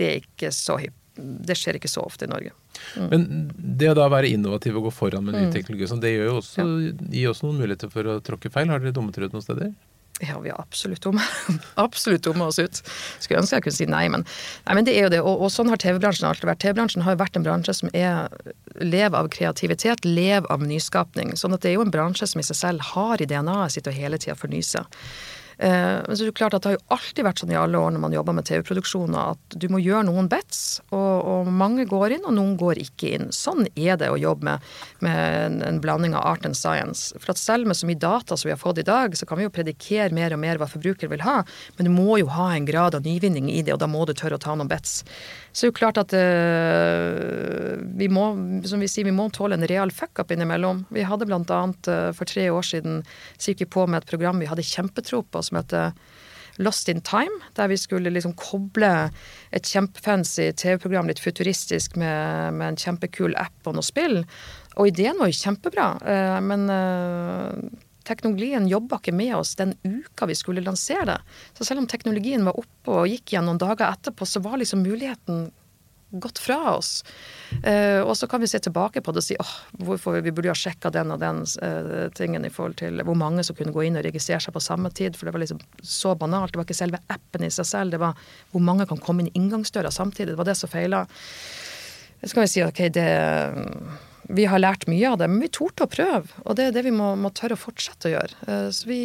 [0.00, 2.52] det er ikke så hypp det skjer ikke så ofte i Norge.
[2.96, 3.06] Mm.
[3.08, 3.22] Men
[3.56, 5.52] det å da være innovativ og gå foran med ny mm.
[5.54, 6.90] teknologi, sånn, det også, ja.
[7.12, 8.68] gir også noen muligheter for å tråkke feil.
[8.72, 9.72] Har dere dummet dere ut noen steder?
[10.20, 11.22] Ja, vi har absolutt dumme,
[11.74, 12.80] absolutt dumme oss ut.
[13.20, 14.24] Skulle ønske jeg kunne si nei, men,
[14.64, 15.20] nei, men det er jo det.
[15.20, 16.62] Og, og sånn har TV-bransjen alltid vært.
[16.64, 18.32] TV-bransjen har jo vært en bransje som er,
[18.80, 21.34] lever av kreativitet, lever av nyskapning.
[21.36, 23.90] Sånn at det er jo en bransje som i seg selv har i DNA-et sitt
[23.90, 24.88] å hele tida fornye seg.
[25.58, 27.80] Eh, men så er det klart at det har jo alltid vært sånn i alle
[27.80, 31.86] år når man jobber med TV-produksjoner, at du må gjøre noen bets, og, og, mange
[31.88, 33.30] går inn, og noen går ikke inn.
[33.32, 34.66] Sånn er det å jobbe med,
[35.06, 37.14] med en, en, blanding av art and science.
[37.16, 39.40] For at selv med så mye data som vi har fått i dag, så kan
[39.40, 41.40] vi jo predikere mer og mer hva forbruker vil ha,
[41.78, 44.12] men du må jo ha en grad av nyvinning i det, og da må du
[44.16, 45.00] tørre å ta noen bets.
[45.56, 48.26] Så det er jo klart at uh, vi må,
[48.68, 50.82] som vi sier, vi må tåle en real fuck-up innimellom.
[50.92, 52.98] Vi hadde blant annet uh, for tre år siden
[53.40, 55.96] så på med et program vi hadde kjempetro på, som heter
[56.60, 59.08] Lost in Time, der vi skulle liksom koble
[59.56, 64.22] et kjempefancy TV-program, litt futuristisk, med, med, en kjempekul app og noe spill.
[64.76, 66.68] Og ideen var jo kjempebra, uh, men
[68.06, 71.20] teknologien jobba ikke med oss den uka vi skulle lansere det.
[71.58, 74.84] Så selv om teknologien var oppe og gikk igjen noen dager etterpå, så var liksom
[74.86, 75.48] muligheten
[76.10, 77.04] gått fra oss.
[77.66, 80.52] Uh, og så kan vi se tilbake på det og si åh, hvorfor vi burde
[80.52, 83.86] ha sjekka den og den uh, tingen i forhold til hvor mange som kunne gå
[83.88, 86.54] inn og registrere seg på samme tid, for det var liksom så banalt.
[86.54, 88.18] Det var ikke selve appen i seg selv, det var
[88.52, 90.34] hvor mange kan komme inn inngangsdøra samtidig.
[90.34, 91.06] Det var det som feila.
[92.22, 93.10] Så kan vi si ok, det
[94.28, 96.40] vi har lært mye av det, men vi torde å prøve.
[96.44, 98.38] Og det er det vi må, må tørre å fortsette å gjøre.
[98.48, 99.00] Uh, så vi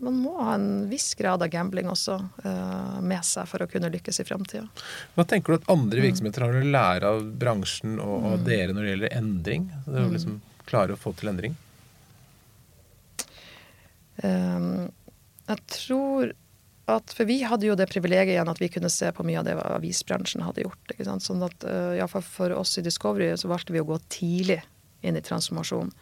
[0.00, 3.90] Man må ha en viss grad av gambling også uh, med seg for å kunne
[3.92, 4.66] lykkes i framtida.
[5.14, 8.46] Hva tenker du at andre virksomheter har å lære av bransjen og, og mm.
[8.48, 9.68] dere når det gjelder endring?
[9.86, 10.14] Det å mm.
[10.16, 11.58] liksom klare å få til endring?
[14.20, 16.32] Jeg tror
[16.92, 19.48] at, For vi hadde jo det privilegiet igjen at vi kunne se på mye av
[19.48, 20.92] det avisbransjen hadde gjort.
[20.92, 21.24] ikke sant?
[21.26, 24.60] Sånn at uh, eh, Iallfall for oss i Discovery så valgte vi å gå tidlig
[25.06, 25.92] inn i transformasjon.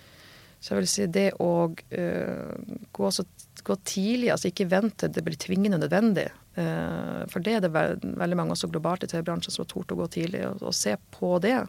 [0.59, 3.25] Så jeg vil si det å uh, gå, så,
[3.63, 6.29] gå, tidlig, altså ikke vente det blir tvingende nødvendig.
[6.59, 9.95] Uh, for det er det ve veldig mange også globalt i TV-bransjen som har tort
[9.95, 11.61] å gå tidlig, og, og se på det.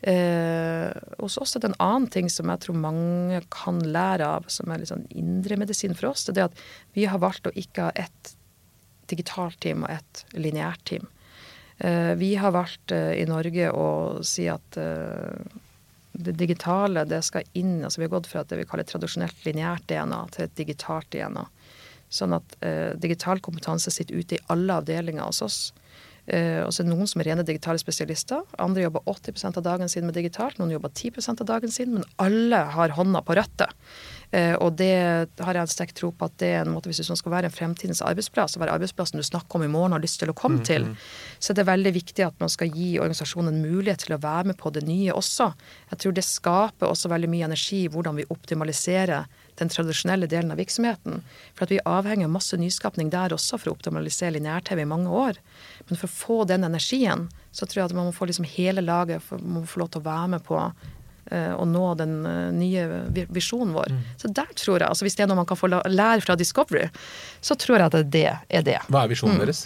[0.00, 4.48] Eh, hos oss er det en annen ting som jeg tror mange kan lære av,
[4.52, 6.26] som er litt sånn indremedisin for oss.
[6.28, 6.64] Det er at
[6.96, 8.35] vi har valgt å ikke ha ett
[9.12, 11.06] digitalt team og et lineært team.
[11.78, 13.88] Eh, vi har valgt eh, i Norge å
[14.24, 15.56] si at eh,
[16.16, 19.84] det digitale det skal inn altså Vi har gått fra det vi kaller tradisjonelt lineært
[19.90, 21.44] DNA til et digitalt DNA.
[22.08, 22.54] Sånn at
[23.02, 25.56] digital kompetanse sitter ute i alle avdelinger hos oss.
[26.30, 28.44] og så er det noen som er rene digitale spesialister.
[28.62, 32.06] Andre jobber 80% av dagen sin med digitalt, noen jobber 10% av dagen sin, men
[32.22, 33.74] alle har hånda på rattet.
[34.34, 34.94] Eh, og det
[35.38, 37.50] har jeg en sterk tro på at det er en måte hvis det skal være
[37.50, 40.32] en fremtidens arbeidsplass, å være arbeidsplassen du snakker om i morgen og har lyst til
[40.32, 40.96] å komme mm, til, mm.
[41.38, 44.58] så det er veldig viktig at man skal gi organisasjonen mulighet til å være med
[44.60, 45.52] på det nye også.
[45.92, 50.52] Jeg tror det skaper også veldig mye energi i hvordan vi optimaliserer den tradisjonelle delen
[50.52, 51.22] av virksomheten.
[51.56, 54.90] For at vi er avhengig av masse nyskapning der også for å optimalisere lineær-TV i
[54.90, 55.40] mange år.
[55.88, 58.84] Men for å få den energien, så tror jeg at man må få liksom hele
[58.84, 60.60] laget for, må få lov til å være med på
[61.30, 63.90] Eh, å nå den eh, nye visjonen vår.
[63.90, 64.02] Mm.
[64.20, 66.86] Så der tror jeg, altså hvis det er noe man kan få lære fra Discovery,
[67.42, 68.78] så tror jeg at det er det.
[68.86, 69.42] Hva er visjonen mm.
[69.42, 69.64] deres?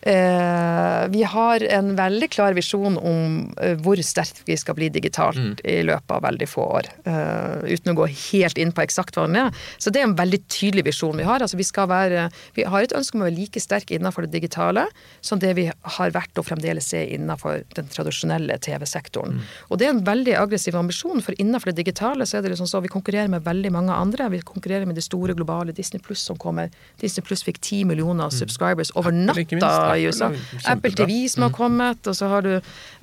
[0.00, 5.38] Eh, vi har en veldig klar visjon om eh, hvor sterkt vi skal bli digitalt
[5.38, 5.56] mm.
[5.64, 6.88] i løpet av veldig få år.
[7.08, 9.64] Uh, uten å gå helt inn på eksakt hva den er.
[9.82, 11.42] Så det er en veldig tydelig visjon vi har.
[11.42, 14.86] Altså vi, være, vi, har et ønske om å være like sterke innenfor det digitale
[15.20, 19.40] som det vi har vært og fremdeles er innenfor den tradisjonelle TV-sektoren.
[19.40, 19.50] Mm.
[19.68, 22.70] Og det er en veldig aggressiv ambisjon, for innenfor det digitale så er det liksom
[22.70, 24.30] så vi konkurrerer med veldig mange andre.
[24.36, 26.70] Vi konkurrerer med de store globale Disney Pluss som kommer.
[27.02, 28.38] Disney Pluss fikk ti millioner mm.
[28.38, 30.30] subscribers over natta i USA.
[30.68, 31.56] Apple TV som har mm.
[31.56, 32.52] kommet, og så har du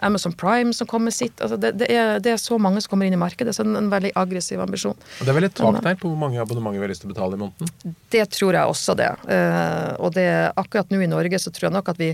[0.05, 1.39] Amazon Prime som kommer sitt.
[1.41, 3.73] Altså det, det, er, det, er, så mange som kommer inn i markedet, så det
[3.73, 4.97] er en veldig aggressiv ambisjon.
[4.97, 7.11] Og Det er vel et tak der på hvor mange abonnementer vi har lyst til
[7.11, 7.95] å betale i måneden?
[8.13, 9.11] Det tror jeg også det.
[9.29, 12.13] Uh, og det, akkurat nå i Norge så tror jeg nok at vi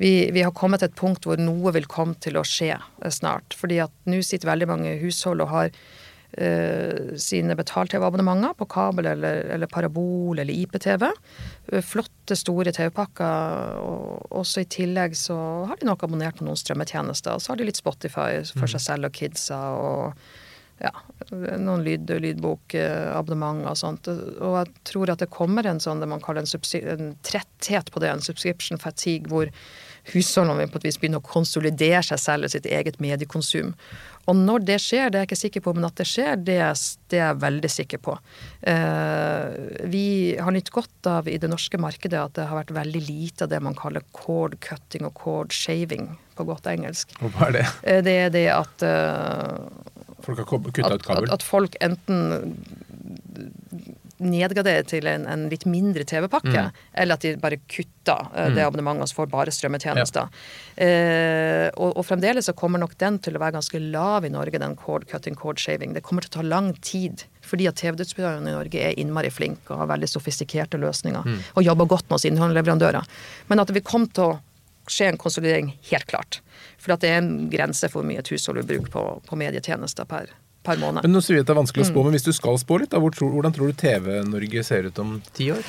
[0.00, 3.10] vi, vi, har kommet til et punkt hvor noe vil komme til å skje eh,
[3.12, 3.52] snart.
[3.52, 5.74] Fordi at nå sitter veldig mange hushold og har
[7.20, 11.06] sine betalt-TV-abonnementer på kabel eller, eller, parabol eller IPTV.
[11.72, 13.80] Uh, flotte, store TV-pakker.
[13.84, 15.38] Og også i tillegg så
[15.70, 17.34] har de nok abonnert på noen strømmetjenester.
[17.36, 18.72] Og så har de litt Spotify for mm.
[18.76, 19.60] seg selv og kidsa.
[19.80, 20.30] og
[20.80, 20.92] ja,
[21.60, 24.08] noen lyd, lydbokabonnement og sånt.
[24.08, 28.00] Og jeg tror at det kommer en sånn det man kaller en, en tretthet på
[28.00, 29.50] det, en subscription fatigue, hvor
[30.12, 33.74] husholdene på et vis begynner å konsolidere seg selv og sitt eget mediekonsum.
[34.28, 36.58] Og når det skjer, det er jeg ikke sikker på, men at det skjer, det
[36.62, 38.16] er, det er jeg veldig sikker på.
[38.72, 40.04] Eh, vi
[40.38, 43.52] har nytt godt av i det norske markedet at det har vært veldig lite av
[43.54, 47.16] det man kaller cord cutting og cord shaving, på godt engelsk.
[47.24, 47.66] Og hva er det?
[47.82, 49.88] Eh, det er det at eh,
[50.20, 51.26] Folk har kutta ut kabel?
[51.26, 52.54] At, at, folk enten
[54.20, 56.72] nedgradere til en, en litt mindre TV-pakke, Mm.
[56.94, 60.28] eller at de bare kutter eh, det abonnementet og så får bare strømmetjenester.
[60.80, 64.60] Eh, og, og fremdeles så kommer nok den til å være ganske lav i Norge,
[64.60, 65.92] den cord cutting, cord shaving.
[65.96, 69.74] Det kommer til å ta lang tid, fordi at TV-distributørene i Norge er innmari flinke
[69.74, 71.40] og har veldig sofistikerte løsninger, Mm.
[71.56, 73.04] og jobber godt med oss innholdsleverandører.
[73.48, 74.38] Men at det vil komme til å
[74.90, 76.40] skje en konsolidering, helt klart.
[76.80, 79.36] For at det er en grense for hvor mye et hushold vil bruke på, på
[79.38, 80.30] medietjenester per,
[80.62, 81.02] per måned.
[81.06, 81.94] Men nå sier vi at det er vanskelig å Mm.
[81.94, 85.22] spå, men hvis du skal spå litt, da, hvordan tror du TV-Norge ser ut om
[85.32, 85.64] ti år?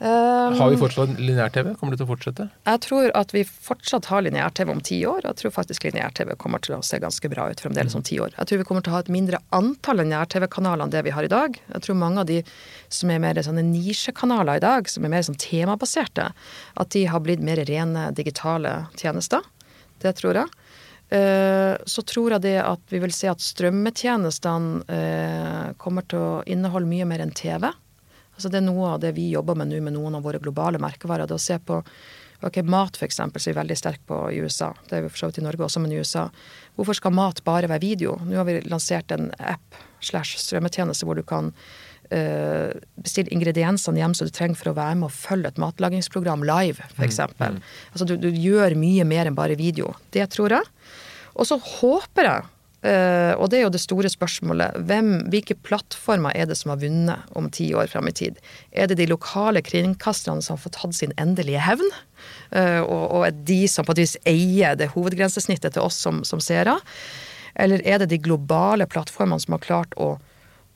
[0.00, 1.72] Um, Har vi fortsatt lineær-TV?
[1.74, 2.44] Kommer det til å fortsette?
[2.68, 5.24] Jeg tror at vi fortsatt har lineær-TV om ti år.
[5.26, 8.30] Jeg tror faktisk lineær-TV kommer til å se ganske bra ut fremdeles om ti år.
[8.38, 11.26] Jeg tror vi kommer til å ha et mindre antall lineær-TV-kanaler enn det vi har
[11.26, 11.58] i dag.
[11.74, 12.44] Jeg tror mange av de
[12.88, 16.30] som er mer sånne nisjekanaler i dag, som er mer sånn temabaserte,
[16.78, 19.42] at de har blitt mer rene digitale tjenester.
[19.98, 20.46] Det tror jeg.
[21.10, 26.42] Eh, Så tror jeg det at vi vil se at strømmetjenestene eh, kommer til å
[26.46, 27.64] inneholde mye mer enn TV.
[28.38, 30.78] Altså det er noe av det vi jobber med nå med noen av våre globale
[30.78, 31.26] merkevarer.
[31.26, 31.80] Det å se på
[32.46, 34.70] ok, mat, eksempel, som er veldig sterk på i USA.
[34.86, 36.28] Det er vi for så vidt i Norge også, men i USA.
[36.76, 38.14] Hvorfor skal mat bare være video?
[38.22, 41.50] Nå har vi lansert en app slash strømmetjeneste hvor du kan
[42.14, 42.70] eh,
[43.02, 46.78] bestille ingrediensene hjem som du trenger for å være med og følge et matlagingsprogram live,
[46.92, 47.08] f.eks.
[47.08, 47.58] eksempel.
[47.90, 49.96] Altså du, du gjør mye mer enn bare video.
[50.14, 50.70] Det tror jeg.
[51.38, 52.46] Og så håper jeg
[52.86, 54.76] Eh, og det er jo det store spørsmålet.
[54.86, 58.38] Hvem, hvilke plattformer er det som har vunnet om ti år fram i tid?
[58.70, 61.90] Er det de lokale kringkasterne som har fått tatt sin endelige hevn?
[62.54, 66.22] Eh, og, og er de som på et vis eier det hovedgrensesnittet til oss som,
[66.28, 66.78] som seere?
[67.58, 70.12] Eller er det de globale plattformene som har klart å,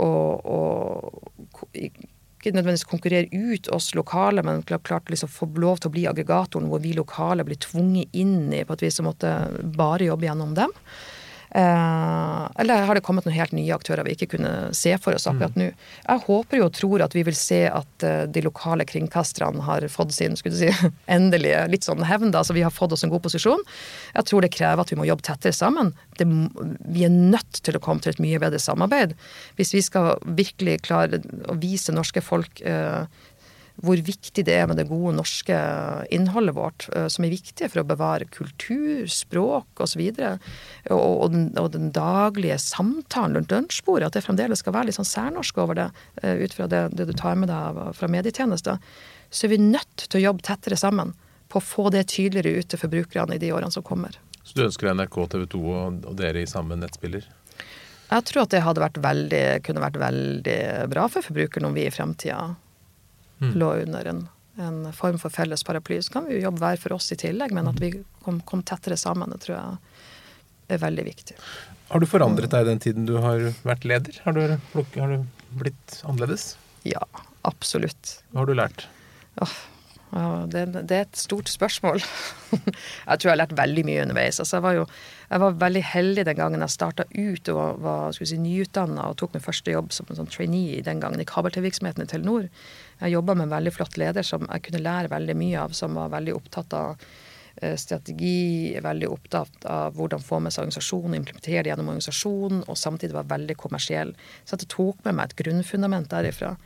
[0.02, 0.10] å,
[0.42, 0.58] å
[2.42, 6.66] ikke nødvendigvis konkurrere ut oss lokale, men klart liksom få lov til å bli aggregatoren
[6.70, 9.30] hvor vi lokale blir tvunget inn i på et vis å måtte
[9.78, 10.74] bare jobbe gjennom dem?
[11.54, 15.26] Eh, eller har det kommet noen helt nye aktører vi ikke kunne se for oss
[15.28, 15.66] akkurat nå?
[15.74, 19.84] Jeg håper jo og tror at vi vil se at eh, de lokale kringkasterne har
[19.92, 23.04] fått sin skulle du si, endelige litt sånn hevn, da, så vi har fått oss
[23.04, 23.60] en god posisjon.
[24.14, 25.92] Jeg tror det krever at vi må jobbe tettere sammen.
[26.16, 26.28] Det,
[26.88, 29.12] vi er nødt til å komme til et mye bedre samarbeid
[29.58, 31.20] hvis vi skal virkelig klare
[31.52, 33.04] å vise norske folk eh,
[33.80, 35.56] hvor viktig det er med det gode norske
[36.12, 40.02] innholdet vårt, eh, som er viktig for å bevare kultur, språk osv.
[40.20, 44.10] Og, og, den, og den daglige samtalen rundt lunsjbordet.
[44.10, 45.88] At det fremdeles skal være litt sånn særnorsk over det,
[46.22, 48.80] eh, ut fra det, det du tar med deg fra medietjenester.
[49.32, 51.14] Så er vi nødt til å jobbe tettere sammen
[51.52, 54.18] på å få det tydeligere ut til forbrukerne i de årene som kommer.
[54.42, 57.24] Så du ønsker NRK, TV 2 og, og dere i samme nettspiller?
[58.12, 60.58] Jeg tror at det vært veldig, kunne vært veldig
[60.92, 62.50] bra for forbrukeren om vi i fremtida
[63.54, 64.22] lå under en,
[64.56, 66.00] en form for felles paraply.
[66.02, 68.62] Så kan vi jo jobbe hver for oss i tillegg, men at vi kom, kom
[68.62, 71.36] tettere sammen, det tror jeg er veldig viktig.
[71.92, 74.16] Har du forandret deg i den tiden du har vært leder?
[74.24, 74.40] Har du,
[74.96, 75.18] har du
[75.60, 76.54] blitt annerledes?
[76.88, 77.02] Ja,
[77.48, 78.18] absolutt.
[78.30, 78.86] Hva har du lært?
[79.42, 79.58] Åh,
[80.12, 82.00] ja, det, det er et stort spørsmål.
[82.52, 84.40] jeg tror jeg har lært veldig mye underveis.
[84.42, 84.86] Altså, jeg, var jo,
[85.30, 89.36] jeg var veldig heldig den gangen jeg starta ut og var, si, nyutdanna og tok
[89.36, 92.50] min første jobb som en sånn trainee den gangen i kabel-TV-virksomheten i Telenor.
[93.00, 95.98] Jeg jobba med en veldig flott leder som jeg kunne lære veldig mye av, som
[95.98, 97.04] var veldig opptatt av
[97.56, 102.78] eh, strategi, veldig opptatt av hvordan få med seg organisasjonen, implementere det gjennom organisasjonen, og
[102.78, 104.14] samtidig var veldig kommersiell.
[104.44, 106.56] Så jeg tok med meg et grunnfundament derifra.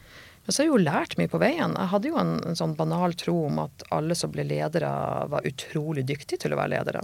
[0.47, 1.73] Men så har jeg jo lært mye på veien.
[1.75, 4.91] Jeg hadde jo en, en sånn banal tro om at alle som ble ledere,
[5.33, 7.03] var utrolig dyktige til å være ledere.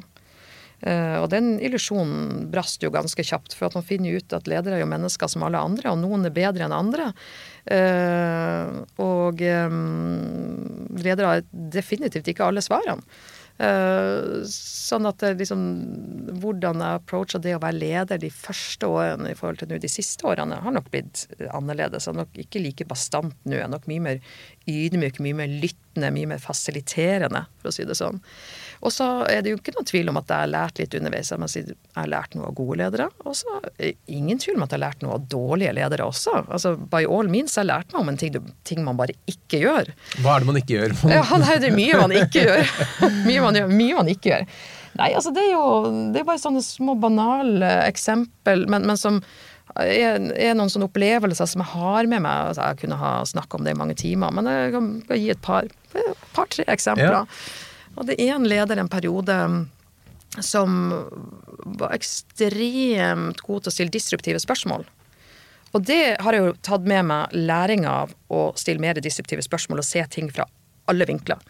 [0.83, 4.81] Eh, og den illusjonen brast jo ganske kjapt, for at man finner ut at ledere
[4.81, 7.13] er jo mennesker som alle andre, og noen er bedre enn andre.
[7.71, 9.77] Eh, og eh,
[11.07, 13.07] ledere har definitivt ikke alle svarene.
[14.49, 15.61] Sånn at liksom
[16.41, 19.91] Hvordan jeg approacha det å være leder de første årene i forhold til nå de
[19.93, 22.09] siste årene, har nok blitt annerledes.
[22.09, 23.59] Jeg er nok ikke like bastant nå.
[23.61, 24.33] Jeg er nok mye mer
[24.69, 28.21] ydmyk, mye mer lyttende, mye mer fasiliterende, for å si det sånn.
[28.83, 31.31] Og så er det jo ikke noen tvil om at jeg har lært litt underveis.
[31.31, 33.07] Jeg har lært noe av gode ledere.
[33.23, 33.61] Og så
[34.11, 36.35] ingen tvil om at jeg har lært noe av dårlige ledere også.
[36.49, 39.63] Altså, By all means har jeg lært meg om en ting, ting man bare ikke
[39.63, 39.93] gjør.
[40.19, 40.97] Hva er det man ikke gjør?
[41.15, 41.23] Ja,
[41.63, 42.75] det er mye man ikke gjør.
[43.29, 44.49] mye, man gjør mye man ikke gjør.
[44.99, 45.67] Nei, altså det er jo
[46.13, 49.23] det er bare sånne små banale eksempel, men, men som
[49.81, 52.49] er, er noen sånne opplevelser som jeg har med meg.
[52.53, 55.31] Altså, jeg kunne ha snakka om det i mange timer, men jeg kan, kan gi
[55.33, 55.69] et par,
[56.37, 57.23] par-tre eksempler.
[57.23, 57.93] Ja.
[57.97, 59.37] Og det er en leder en periode
[60.41, 60.77] som
[61.79, 64.87] var ekstremt god til å stille disruptive spørsmål.
[65.73, 69.81] Og det har jeg jo tatt med meg læring av å stille mer disruptive spørsmål
[69.81, 70.47] og se ting fra
[70.91, 71.41] alle vinkler.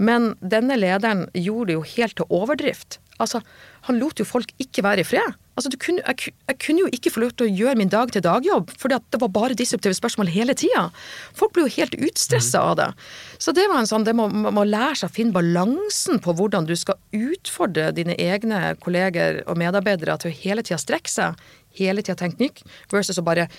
[0.00, 3.00] Men denne lederen gjorde det jo helt til overdrift.
[3.20, 3.42] Altså,
[3.86, 5.36] han lot jo folk ikke være i fred.
[5.58, 8.92] Altså, kunne, jeg, jeg, kunne jo ikke få lov til å gjøre min dag-til-dag-jobb, for
[8.92, 10.86] det var bare disruptive spørsmål hele tida.
[11.36, 12.88] Folk ble jo helt utstressa av det.
[13.42, 16.68] Så det var en sånn, det må, må lære seg å finne balansen på hvordan
[16.70, 21.46] du skal utfordre dine egne kolleger og medarbeidere til å hele tida strekke seg,
[21.76, 22.64] hele tida tenke nytt,
[22.94, 23.50] versus å bare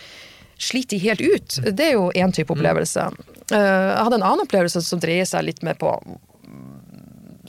[0.62, 1.62] sliter de helt ut.
[1.70, 3.07] Det er jo én type opplevelse.
[3.51, 5.93] Eh, jeg hadde en annen opplevelse som dreier seg litt mer på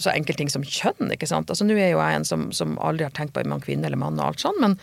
[0.05, 1.13] så enkel ting som kjønn.
[1.15, 1.51] ikke sant?
[1.51, 3.67] Altså Nå er jo jeg en som, som aldri har tenkt på om man er
[3.67, 4.77] kvinne eller mann, og alt sånn, men,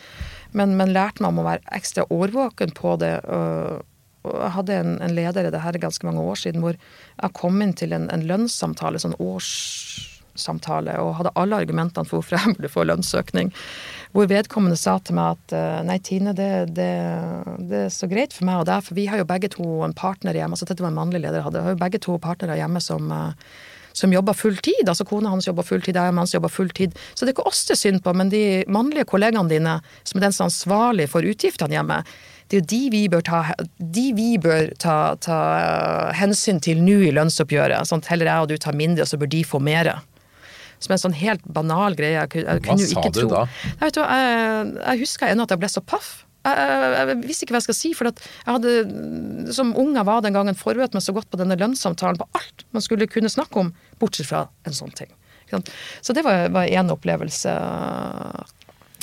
[0.58, 3.16] men, men lærte meg om å være ekstra årvåken på det.
[3.28, 3.86] Og,
[4.28, 7.38] og jeg hadde en, en, leder i det her ganske mange år siden hvor jeg
[7.38, 12.58] kom inn til en, en lønnssamtale, sånn årssamtale, og hadde alle argumentene for hvorfor jeg
[12.58, 13.54] burde få lønnsøkning.
[14.16, 16.92] Hvor vedkommende sa til meg at eh, nei, Tine, det, det,
[17.70, 19.94] det er så greit for meg og deg, for vi har jo begge to en
[19.94, 20.58] partner hjemme.
[20.58, 21.62] altså Dette var en mannlig leder jeg hadde.
[21.62, 23.54] Vi har jo begge to partnere hjemme som uh,
[24.00, 24.88] som jobber fulltid.
[24.88, 26.96] Altså kona hans jobber fulltid, jeg og hans jobber fulltid.
[27.14, 30.20] Så det er ikke oss det er synd på, men de mannlige kollegaene dine, som
[30.20, 32.04] er den som er ansvarlig for utgiftene hjemme,
[32.50, 33.40] det er jo de vi bør ta,
[33.94, 37.86] vi bør ta, ta uh, hensyn til nå i lønnsoppgjøret.
[37.86, 39.92] Sånn at heller jeg og du tar mindre, og så bør de få mer.
[40.82, 42.16] Som en sånn helt banal greie.
[42.16, 43.30] Jeg, kunne, Hva sa du tro.
[43.36, 43.44] da?
[43.84, 46.10] Jeg, du, jeg, jeg husker ennå at jeg ble så paff.
[46.50, 50.36] Jeg, jeg, visste ikke hva jeg skal si, for jeg hadde, som unge var den
[50.36, 53.74] gangen, forberedt meg så godt på denne lønnssamtalen på alt man skulle kunne snakke om,
[54.02, 55.12] bortsett fra en sånn ting.
[56.02, 57.54] Så det var én opplevelse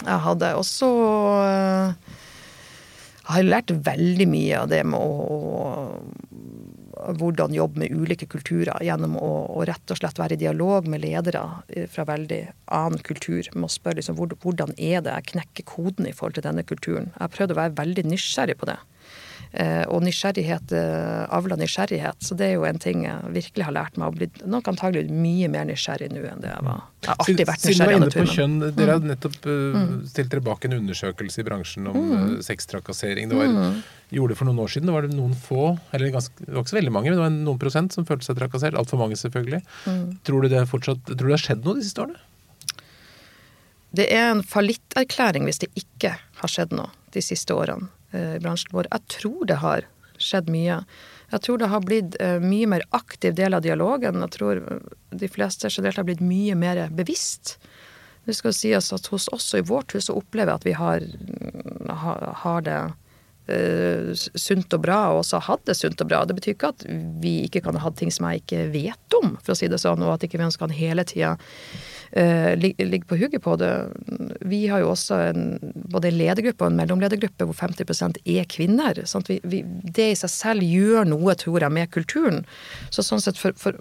[0.05, 0.53] jeg hadde.
[0.59, 0.91] Og så
[1.43, 2.15] eh,
[3.27, 5.41] har jeg lært veldig mye av det med å
[6.97, 11.05] hvordan jobbe med ulike kulturer gjennom å, å, rett og slett være i dialog med
[11.05, 11.43] ledere
[11.93, 12.41] fra veldig
[12.73, 13.49] annen kultur.
[13.55, 17.11] Med å spørre liksom, hvordan er det jeg knekker koden i forhold til denne kulturen.
[17.15, 18.79] Jeg har prøvd å være veldig nysgjerrig på det.
[19.53, 22.19] Eh, og nysgjerrighet eh, avler nysgjerrighet.
[22.25, 24.11] Så det er jo en ting jeg virkelig har lært meg.
[24.11, 26.83] å bli nok antagelig mye mer nysgjerrig nå enn det jeg var.
[27.07, 29.09] Jeg har alltid vært nysgjerrig av på Kjønn, dere har mm.
[29.13, 29.81] nettopp uh,
[30.11, 32.31] stilt dere bak en undersøkelse i bransjen om mm.
[32.45, 33.31] sextrakassering.
[33.31, 33.81] Det var, mm.
[34.19, 34.91] gjorde det for noen år siden.
[34.91, 37.25] Det var det noen få, eller ganske, det var ikke så veldig mange, men det
[37.25, 38.77] var noen prosent som følte seg trakassert.
[38.77, 39.63] Altfor mange, selvfølgelig.
[39.87, 40.07] Mm.
[40.27, 42.25] Tror, du det fortsatt, tror du det har skjedd noe de siste årene?
[43.97, 47.89] Det er en fallitterklæring hvis det ikke har skjedd noe de siste årene.
[48.17, 48.89] Eh, i bransjen vår.
[48.91, 49.87] Jeg tror det har
[50.23, 50.81] skjedd mye.
[51.33, 54.23] Jeg tror det har blitt uh, mye mer aktiv del av dialogen.
[54.25, 54.61] Jeg tror
[55.11, 57.57] de fleste generelt har blitt mye mer bevisst.
[58.27, 60.77] Det skal sies at hos oss og i vårt hus så opplever jeg at vi
[60.79, 61.05] har,
[62.05, 62.79] har, har det
[63.51, 66.23] uh, sunt og bra, og også har hatt det sunt og bra.
[66.25, 66.87] Det betyr ikke at
[67.23, 70.07] vi ikke kan ha ting som jeg ikke vet om, for å si det sånn,
[70.07, 71.37] og at ikke vi ønsker han hele tida
[72.17, 73.73] uh, ligger på hugget på det.
[74.41, 75.45] Vi har jo også en,
[75.75, 79.03] både en ledergruppe og en mellomledergruppe hvor 50 er kvinner.
[79.29, 82.45] Vi, vi, det i seg selv gjør noe, tror jeg, med kulturen.
[82.91, 83.79] Så sånn sett for, for,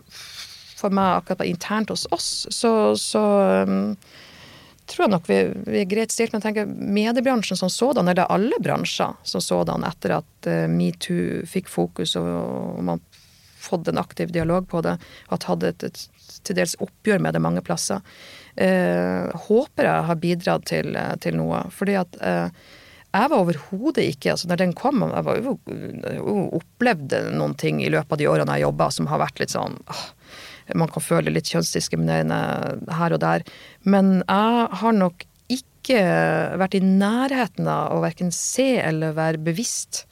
[0.75, 3.23] for meg akkurat internt hos oss, så, så
[3.65, 3.95] um,
[4.85, 6.33] tror jeg nok vi, vi, er greit stilt.
[6.33, 11.45] Men jeg tenker mediebransjen som sådan, eller alle bransjer som sådan, etter at uh, metoo
[11.49, 12.31] fikk fokus og,
[12.75, 13.03] og man
[13.65, 14.95] fått en aktiv dialog på det,
[15.29, 16.01] og hatt et, et,
[16.45, 18.01] til dels oppgjør med det mange plasser,
[18.55, 21.65] eh, håper jeg har bidratt til, uh, til noe.
[21.73, 22.19] Fordi at
[23.15, 25.55] jeg var overhodet ikke altså når den kom, Jeg var jo,
[26.57, 29.77] opplevde noen ting i løpet av de årene jeg jobba som har vært litt sånn
[29.87, 30.03] åh,
[30.73, 33.45] man kan føle litt kjønnsdiskriminerende her og der.
[33.85, 35.99] Men jeg har nok ikke
[36.57, 40.05] vært i nærheten av å verken se eller være bevisst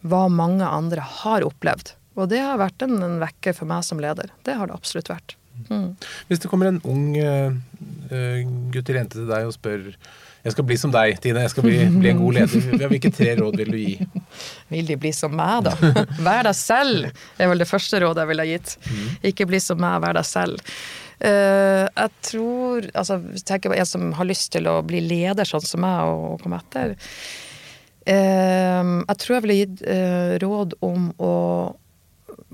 [0.00, 1.92] hva mange andre har opplevd.
[2.16, 4.32] Og det har vært en, en vekker for meg som leder.
[4.46, 5.36] Det har det absolutt vært.
[5.68, 5.92] Mm.
[6.28, 7.52] Hvis det kommer en ung uh,
[8.72, 9.90] gutt eller jente til deg og spør
[10.42, 11.44] jeg skal bli som deg, Tine.
[11.44, 12.88] Jeg skal bli, bli en god leder.
[12.90, 13.92] Hvilke tre råd vil du gi?
[14.72, 15.92] Vil de bli som meg, da?
[16.26, 18.74] Vær deg selv, er vel det første rådet jeg ville gitt.
[18.82, 19.04] Mm.
[19.30, 20.74] Ikke bli som meg, vær deg selv.
[21.22, 25.62] Uh, jeg tror Altså, tenker på en som har lyst til å bli leder sånn
[25.62, 26.96] som meg og komme etter.
[28.02, 31.34] Uh, jeg tror jeg ville gitt uh, råd om å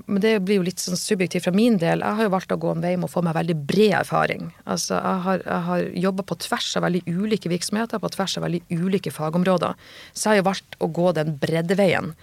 [0.09, 2.01] men det blir jo litt sånn subjektivt fra min del.
[2.01, 4.47] Jeg har jo valgt å gå en vei med å få meg veldig bred erfaring.
[4.65, 8.45] Altså, jeg har, jeg har jobba på tvers av veldig ulike virksomheter, på tvers av
[8.47, 9.77] veldig ulike fagområder.
[10.13, 12.13] Så jeg har jo valgt å gå den breddeveien.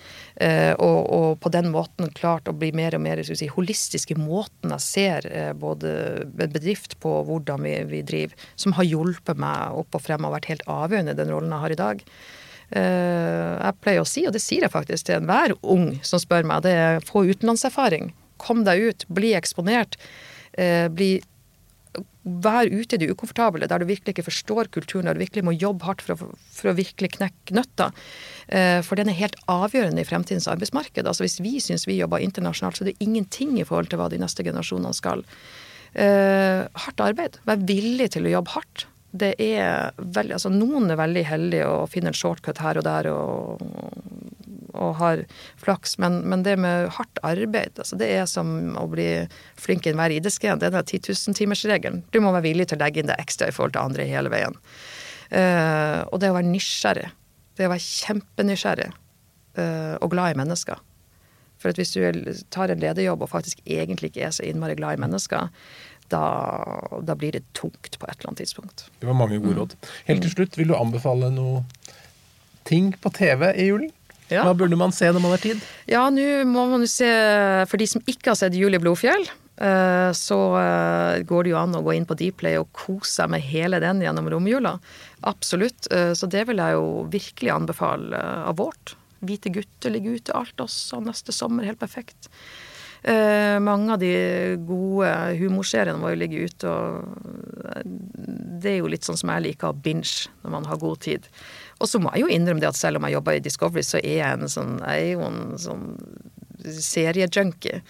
[0.43, 4.19] Eh, og, og, på den måten klart å bli mer og mer si, holistisk i
[4.19, 9.79] måten jeg ser eh, både bedrift på hvordan vi, vi driver, som har hjulpet meg
[9.79, 12.05] opp og frem og vært helt avgjørende i den rollen jeg har i dag.
[12.75, 16.47] Eh, jeg pleier å si, og det sier jeg faktisk til enhver ung som spør
[16.49, 18.11] meg, det er få utenlandserfaring.
[18.43, 19.99] Kom deg ut, bli eksponert.
[20.59, 21.17] Eh, bli
[22.27, 25.53] Vær ute i det ukomfortable, der du virkelig ikke forstår kulturen, der du virkelig må
[25.55, 27.87] jobbe hardt for å, for å virkelig knekke nøtta.
[28.51, 31.07] Eh, for den er helt avgjørende i fremtidens arbeidsmarked.
[31.07, 34.11] Altså Hvis vi syns vi jobber internasjonalt, så er det ingenting i forhold til hva
[34.11, 35.23] de neste generasjonene skal.
[35.97, 37.39] Hardt arbeid.
[37.47, 38.89] Vær villig til å jobbe hardt.
[39.17, 43.09] Det er veldig, altså Noen er veldig heldige og finner en shortcut her og der
[43.13, 43.63] og,
[44.77, 45.23] og har
[45.63, 49.09] flaks, men, men, det med hardt arbeid, altså det er som å bli
[49.61, 50.61] flink i enhver idrettsgren.
[50.61, 52.03] Det er den 10 000-timersregelen.
[52.13, 54.33] Du må være villig til å legge inn det ekstra i forhold til andre hele
[54.33, 54.59] veien.
[55.31, 57.09] Uh, og det å være nysgjerrig.
[57.57, 60.83] Det å være kjempenysgjerrig uh, og glad i mennesker.
[61.57, 62.03] For at hvis du
[62.53, 65.49] tar en lederjobb og faktisk egentlig ikke er så innmari glad i mennesker,
[66.13, 66.25] da,
[67.03, 68.87] da, blir det tungt på et eller annet tidspunkt.
[69.01, 69.61] Det var mange gode mm.
[69.61, 69.77] råd.
[70.11, 71.65] Helt til slutt, vil du anbefale noe
[72.67, 73.93] ting på TV i julen?
[74.29, 74.43] Ja.
[74.43, 75.63] Hva burde man se når man har tid?
[75.87, 77.09] Ja, nå må man jo se
[77.71, 79.23] For de som ikke har sett Julie Blodfjell,
[79.63, 83.31] eh, så eh, går det jo an å gå inn på Dplay og kose seg
[83.37, 84.77] med hele den gjennom romjula.
[85.31, 85.87] Absolutt.
[85.95, 88.97] Eh, så det vil jeg jo virkelig anbefale av vårt.
[89.27, 91.67] Hvite gutter ligger ute alt også neste sommer.
[91.69, 92.29] Helt perfekt.
[93.07, 94.13] Eh, mange av de
[94.67, 97.87] gode humorseriene må jo ligge ute, og
[98.59, 101.29] det er jo litt sånn som jeg liker å binge når man har god tid.
[101.79, 104.01] Og så må jeg jo innrømme det at selv om jeg jobber i Discovery, så
[104.03, 105.87] er jeg, en sånn, jeg er jo en sånn
[106.67, 107.83] seriejunkie.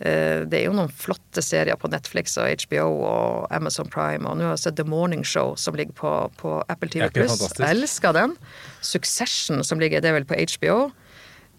[0.00, 4.22] Eh, det er jo noen flotte serier på Netflix og HBO og Amazon Prime.
[4.28, 7.42] Og nå har jeg sett The Morning Show, som ligger på, på Apple TV Pluss.
[7.58, 8.38] Elsker den.
[8.80, 10.78] Succession, som ligger det er vel på HBO.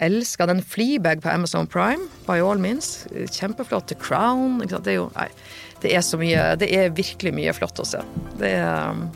[0.02, 0.64] Elsker den.
[0.66, 3.08] Fleabag på Amazon Prime, by all means.
[3.32, 3.88] Kjempeflott.
[3.88, 4.60] The Crown.
[4.66, 5.30] Det er jo Nei.
[5.82, 8.02] Det er så mye Det er virkelig mye flott å se.
[8.38, 9.08] Det er um,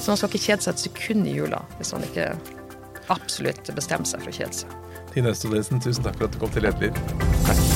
[0.00, 2.30] Så man skal ikke kjede seg et sekund i jula hvis man ikke
[3.12, 4.76] absolutt bestemmer seg for å kjede seg.
[5.14, 7.02] Tine Østodesen, tusen takk for at du kom til Lederliv.
[7.48, 7.75] Takk.